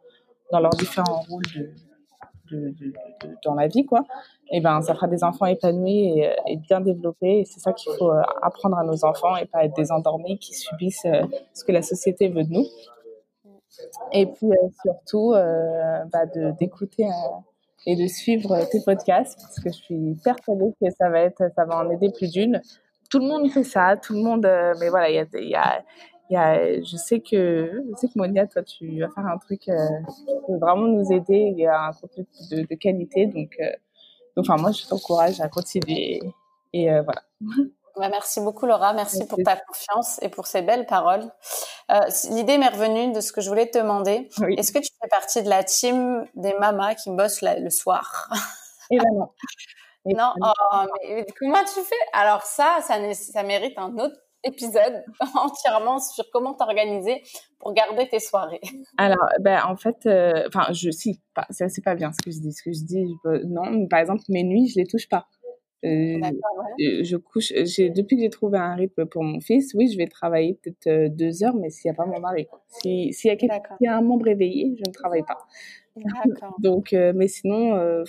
[0.50, 1.70] dans leurs différents rôles de,
[3.44, 4.04] dans la vie, quoi,
[4.50, 7.40] et ben, ça fera des enfants épanouis et, et bien développés.
[7.40, 10.54] Et c'est ça qu'il faut apprendre à nos enfants et pas être des endormis qui
[10.54, 11.06] subissent
[11.54, 12.66] ce que la société veut de nous.
[14.12, 16.26] Et puis euh, surtout, euh, bah,
[16.58, 17.38] d'écouter euh,
[17.86, 21.64] et de suivre tes podcasts parce que je suis persuadée que ça va être, ça
[21.64, 22.60] va en aider plus d'une.
[23.10, 24.48] Tout le monde fait ça, tout le monde,
[24.80, 25.84] mais voilà, il y a, y a
[26.34, 29.60] y a, je sais que, je sais que Monia, toi, tu vas faire un truc
[29.60, 29.70] qui
[30.46, 31.52] peut vraiment nous aider.
[31.52, 33.56] Il y a un contenu de, de qualité, donc,
[34.36, 36.20] donc, enfin, moi, je t'encourage à continuer.
[36.72, 37.22] Et voilà.
[37.96, 41.32] Bah, merci beaucoup Laura, merci pour ta confiance et pour ces belles paroles.
[41.90, 42.00] Euh,
[42.30, 44.28] L'idée m'est revenue de ce que je voulais te demander.
[44.58, 48.30] Est-ce que tu fais partie de la team des mamas qui bossent le soir?
[48.90, 49.30] Et ben non.
[50.04, 50.76] non, oh,
[51.08, 51.94] mais comment tu fais?
[52.12, 54.16] Alors ça, ça, ça mérite un autre
[54.46, 57.22] épisode entièrement sur comment t'organiser
[57.58, 58.60] pour garder tes soirées.
[58.96, 61.20] Alors, ben, en fait, euh, enfin, je, si,
[61.50, 62.52] c'est pas bien ce que je dis.
[62.52, 63.14] Ce que je dis,
[63.46, 65.26] non, par exemple, mes nuits, je les touche pas.
[65.84, 66.18] Euh,
[66.78, 70.58] je couche, depuis que j'ai trouvé un rythme pour mon fils, oui, je vais travailler
[70.62, 73.36] peut-être euh, deux heures, mais s'il n'y a pas mon mari, Si, s'il y a
[73.36, 75.38] quelqu'un, un membre éveillé, je ne travaille pas.
[76.58, 78.04] Donc, euh, mais sinon,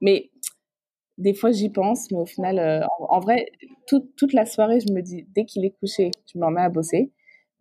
[0.00, 0.30] mais
[1.18, 3.50] des fois j'y pense, mais au final, en, vrai,
[3.86, 7.10] toute la soirée, je me dis, dès qu'il est couché, je m'en mets à bosser.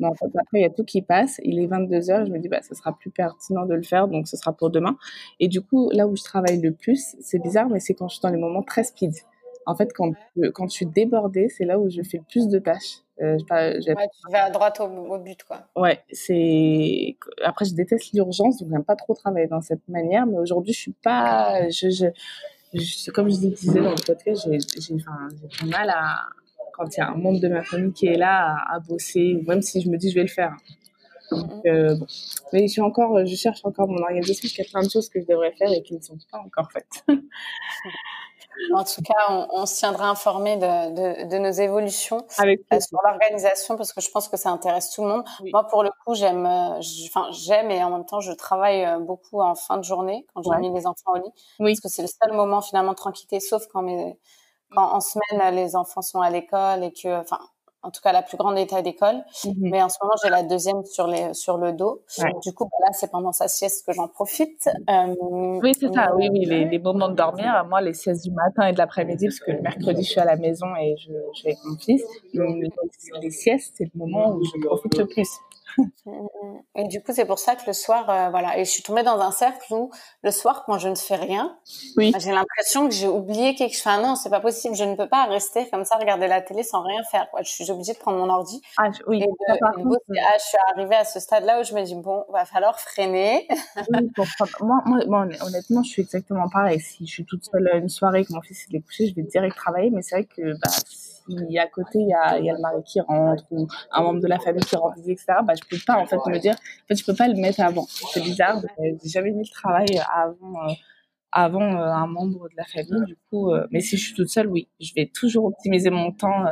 [0.02, 1.39] Mais en fait, après, il y a tout qui passe.
[1.43, 2.26] Il est 22 heures.
[2.26, 4.08] Je me dis, bah, ce sera plus pertinent de le faire.
[4.08, 4.97] Donc, ce sera pour demain.
[5.39, 8.16] Et du coup, là où je travaille le plus, c'est bizarre, mais c'est quand je
[8.16, 9.14] suis dans les moments très speed.
[9.68, 10.12] En fait, quand,
[10.56, 13.04] quand je suis débordée, c'est là où je fais le plus de tâches.
[13.22, 13.45] Euh, tu
[14.32, 15.68] vas à droite au, but, quoi.
[15.76, 17.16] Ouais, c'est.
[17.43, 20.26] Après, je déteste l'urgence, donc j'aime pas trop travailler dans cette manière.
[20.26, 21.70] Mais aujourd'hui, je suis pas.
[21.70, 22.08] Je, je,
[23.13, 26.15] comme je disais dans le podcast, j'ai du mal à.
[26.74, 29.47] Quand il y a un membre de ma famille qui est là à, bosser, ou
[29.47, 30.55] même si je me dis je vais le faire.
[31.32, 31.62] Donc, mhm.
[31.68, 32.06] euh, bon.
[32.54, 34.90] Mais je suis encore, je cherche encore mon organisation, parce qu'il y a plein de
[34.90, 37.04] choses que je devrais faire et qui ne sont pas encore faites.
[38.74, 43.00] En tout cas, on, on se tiendra informé de, de, de nos évolutions euh, sur
[43.04, 45.24] l'organisation parce que je pense que ça intéresse tout le monde.
[45.52, 49.00] Moi, pour le coup, j'aime, euh, enfin, j'aime et en même temps, je travaille euh,
[49.00, 52.02] beaucoup en fin de journée quand j'ai mis les enfants au lit parce que c'est
[52.02, 54.18] le seul moment finalement de tranquillité, sauf quand mes,
[54.76, 57.40] quand en semaine les enfants sont à l'école et que, enfin,
[57.84, 59.24] en tout cas la plus grande état d'école.
[59.46, 59.54] Mhm.
[59.58, 62.04] Mais en ce moment, j'ai la deuxième sur, les, sur le dos.
[62.44, 64.70] Du coup, bah là, c'est pendant sa sieste que j'en profite.
[64.90, 65.16] Euh,
[65.62, 66.14] oui, c'est ça.
[66.16, 67.66] Oui, oui, les, les, moments de dormir.
[67.68, 70.26] Moi, les siestes du matin et de l'après-midi, parce que le mercredi, je suis à
[70.26, 72.04] la maison et je, je vais avec mon fils.
[72.34, 72.70] Les,
[73.22, 75.30] les siestes, c'est le moment où je profite le plus.
[76.76, 78.57] Et du coup, c'est pour ça que le soir, euh, voilà.
[78.57, 79.91] Et je suis tombée dans un cercle où
[80.24, 81.57] le soir, quand je ne fais rien,
[81.97, 82.13] oui.
[82.17, 83.82] j'ai l'impression que j'ai oublié quelque chose.
[83.86, 84.76] Enfin, non, c'est pas possible.
[84.76, 87.28] Je ne peux pas rester comme ça, regarder la télé sans rien faire.
[87.41, 88.61] Je suis obligée de prendre mon ordi.
[88.78, 89.22] Ah, oui.
[89.22, 92.45] Et de, ah, je suis arrivée à ce stade-là où je me dis, bon, va
[92.45, 93.47] falloir freiner.
[94.61, 96.80] moi, moi, honnêtement, je suis exactement pareil.
[96.80, 99.55] Si je suis toute seule une soirée, que mon fils est couché, je vais direct
[99.55, 99.89] travailler.
[99.89, 100.72] Mais c'est vrai que, bah,
[101.38, 104.22] si à côté il y a, y a, le mari qui rentre ou un membre
[104.22, 106.88] de la famille qui rentre, etc., bah, je peux pas en fait me dire, en
[106.88, 107.86] fait, je peux pas le mettre avant.
[107.88, 110.74] C'est bizarre, j'ai jamais mis le travail avant, euh,
[111.32, 114.30] avant euh, un membre de la famille, du coup, euh, mais si je suis toute
[114.30, 116.46] seule, oui, je vais toujours optimiser mon temps.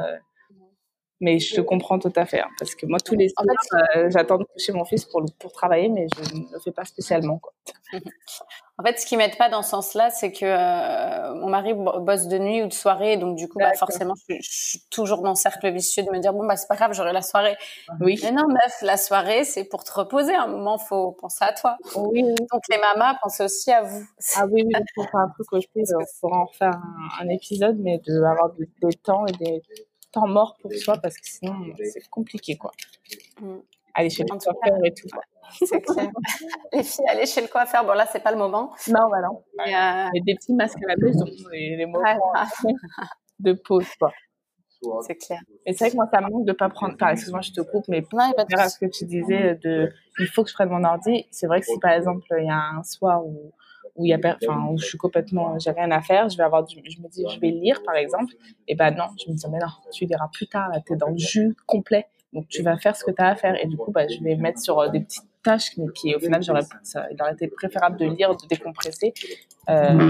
[1.21, 3.45] mais je te comprends tout à fait, hein, parce que moi, tous les soirs,
[4.09, 7.39] j'attends de coucher mon fils pour, pour travailler, mais je ne le fais pas spécialement.
[7.39, 7.53] Quoi.
[8.79, 12.27] En fait, ce qui m'aide pas dans ce sens-là, c'est que euh, mon mari bosse
[12.27, 15.35] de nuit ou de soirée, donc du coup, bah, forcément, je, suis toujours dans le
[15.35, 17.57] cercle vicieux de me dire bon bah c'est pas grave, j'aurai la soirée.
[17.99, 18.17] Oui.
[18.23, 20.33] Mais non, meuf, la soirée, c'est pour te reposer.
[20.33, 21.75] À un moment, faut penser à toi.
[21.97, 22.23] Oui.
[22.23, 24.07] Donc les mamas, pensez aussi à vous.
[24.37, 25.67] Ah oui, oui, faut faire un truc aussi.
[25.75, 26.81] On pourra en faire
[27.19, 29.61] un, épisode, mais de avoir des, temps et des
[30.13, 31.53] temps morts pour soi, parce que sinon,
[31.83, 32.71] c'est compliqué, quoi.
[33.41, 33.57] Mm.
[33.93, 35.07] Aller chez le coiffeur et tout.
[35.51, 36.09] C'est clair.
[36.73, 38.71] les filles, aller chez le coiffeur, bon là, c'est pas le moment.
[38.87, 39.29] Non, voilà.
[39.65, 42.03] Il y a des petits masques à la bouche, donc les, les moments
[43.39, 44.11] de pause, quoi.
[45.01, 45.41] C'est clair.
[45.65, 46.93] Et c'est vrai que moi, ça me manque de pas prendre.
[46.93, 50.43] Enfin, excuse-moi, je te coupe, mais pour à ce que tu disais de il faut
[50.43, 51.27] que je prenne mon ordi.
[51.31, 53.51] C'est vrai que si par exemple, il y a un soir où
[53.95, 56.65] où y a enfin où je suis complètement j'ai rien à faire je vais avoir
[56.67, 58.33] je me dis je vais lire par exemple
[58.67, 61.17] et ben non je me dis mais non tu liras plus tard t'es dans le
[61.17, 63.91] jus complet donc tu vas faire ce que tu as à faire et du coup
[63.91, 67.07] bah, je vais mettre sur euh, des petites tâches mais qui au final j'aurais ça,
[67.11, 69.13] il aurait été préférable de lire de décompresser
[69.69, 70.09] euh,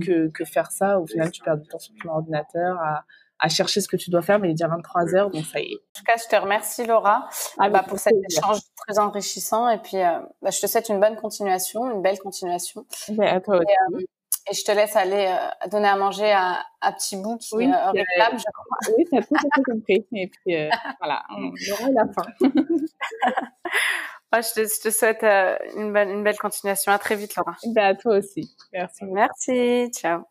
[0.00, 3.04] que, que faire ça au final tu perds du temps sur ton ordinateur à,
[3.38, 5.60] à chercher ce que tu dois faire mais il est déjà 23 heures donc ça
[5.60, 5.76] y est.
[5.76, 9.78] En tout cas je te remercie Laura ah, bah, pour cet échange très enrichissant et
[9.78, 12.86] puis euh, bah, je te souhaite une bonne continuation une belle continuation.
[13.20, 13.66] à toi aussi.
[13.98, 14.06] Et,
[14.48, 17.66] et je te laisse aller euh, donner à manger à, à Petit Bout qui oui,
[17.66, 18.78] euh, réclame, je crois.
[18.96, 20.06] Oui, t'as tout à fait compris.
[20.12, 20.70] Et puis, euh,
[21.00, 22.22] voilà, on aura la fin.
[24.32, 26.92] je, te, je, te, souhaite euh, une, belle, une belle continuation.
[26.92, 27.54] À très vite, Laura.
[27.66, 28.56] Ben, à toi aussi.
[28.72, 29.04] Merci.
[29.04, 29.90] Merci.
[29.92, 30.22] Ciao.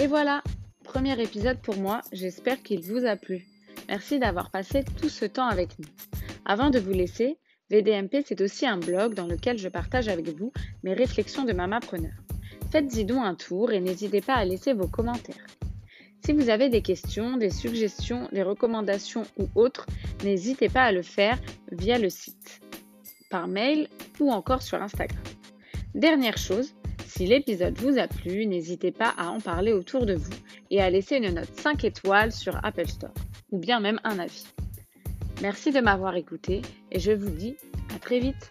[0.00, 0.44] Et voilà,
[0.84, 2.02] premier épisode pour moi.
[2.12, 3.44] J'espère qu'il vous a plu.
[3.88, 5.86] Merci d'avoir passé tout ce temps avec nous.
[6.50, 7.36] Avant de vous laisser,
[7.68, 10.50] VDMP, c'est aussi un blog dans lequel je partage avec vous
[10.82, 12.14] mes réflexions de mamapreneur.
[12.72, 15.46] Faites-y donc un tour et n'hésitez pas à laisser vos commentaires.
[16.24, 19.84] Si vous avez des questions, des suggestions, des recommandations ou autres,
[20.24, 21.38] n'hésitez pas à le faire
[21.70, 22.62] via le site,
[23.28, 23.86] par mail
[24.18, 25.22] ou encore sur Instagram.
[25.94, 26.72] Dernière chose,
[27.06, 30.32] si l'épisode vous a plu, n'hésitez pas à en parler autour de vous
[30.70, 33.12] et à laisser une note 5 étoiles sur Apple Store,
[33.50, 34.46] ou bien même un avis.
[35.40, 37.56] Merci de m'avoir écouté et je vous dis
[37.94, 38.50] à très vite.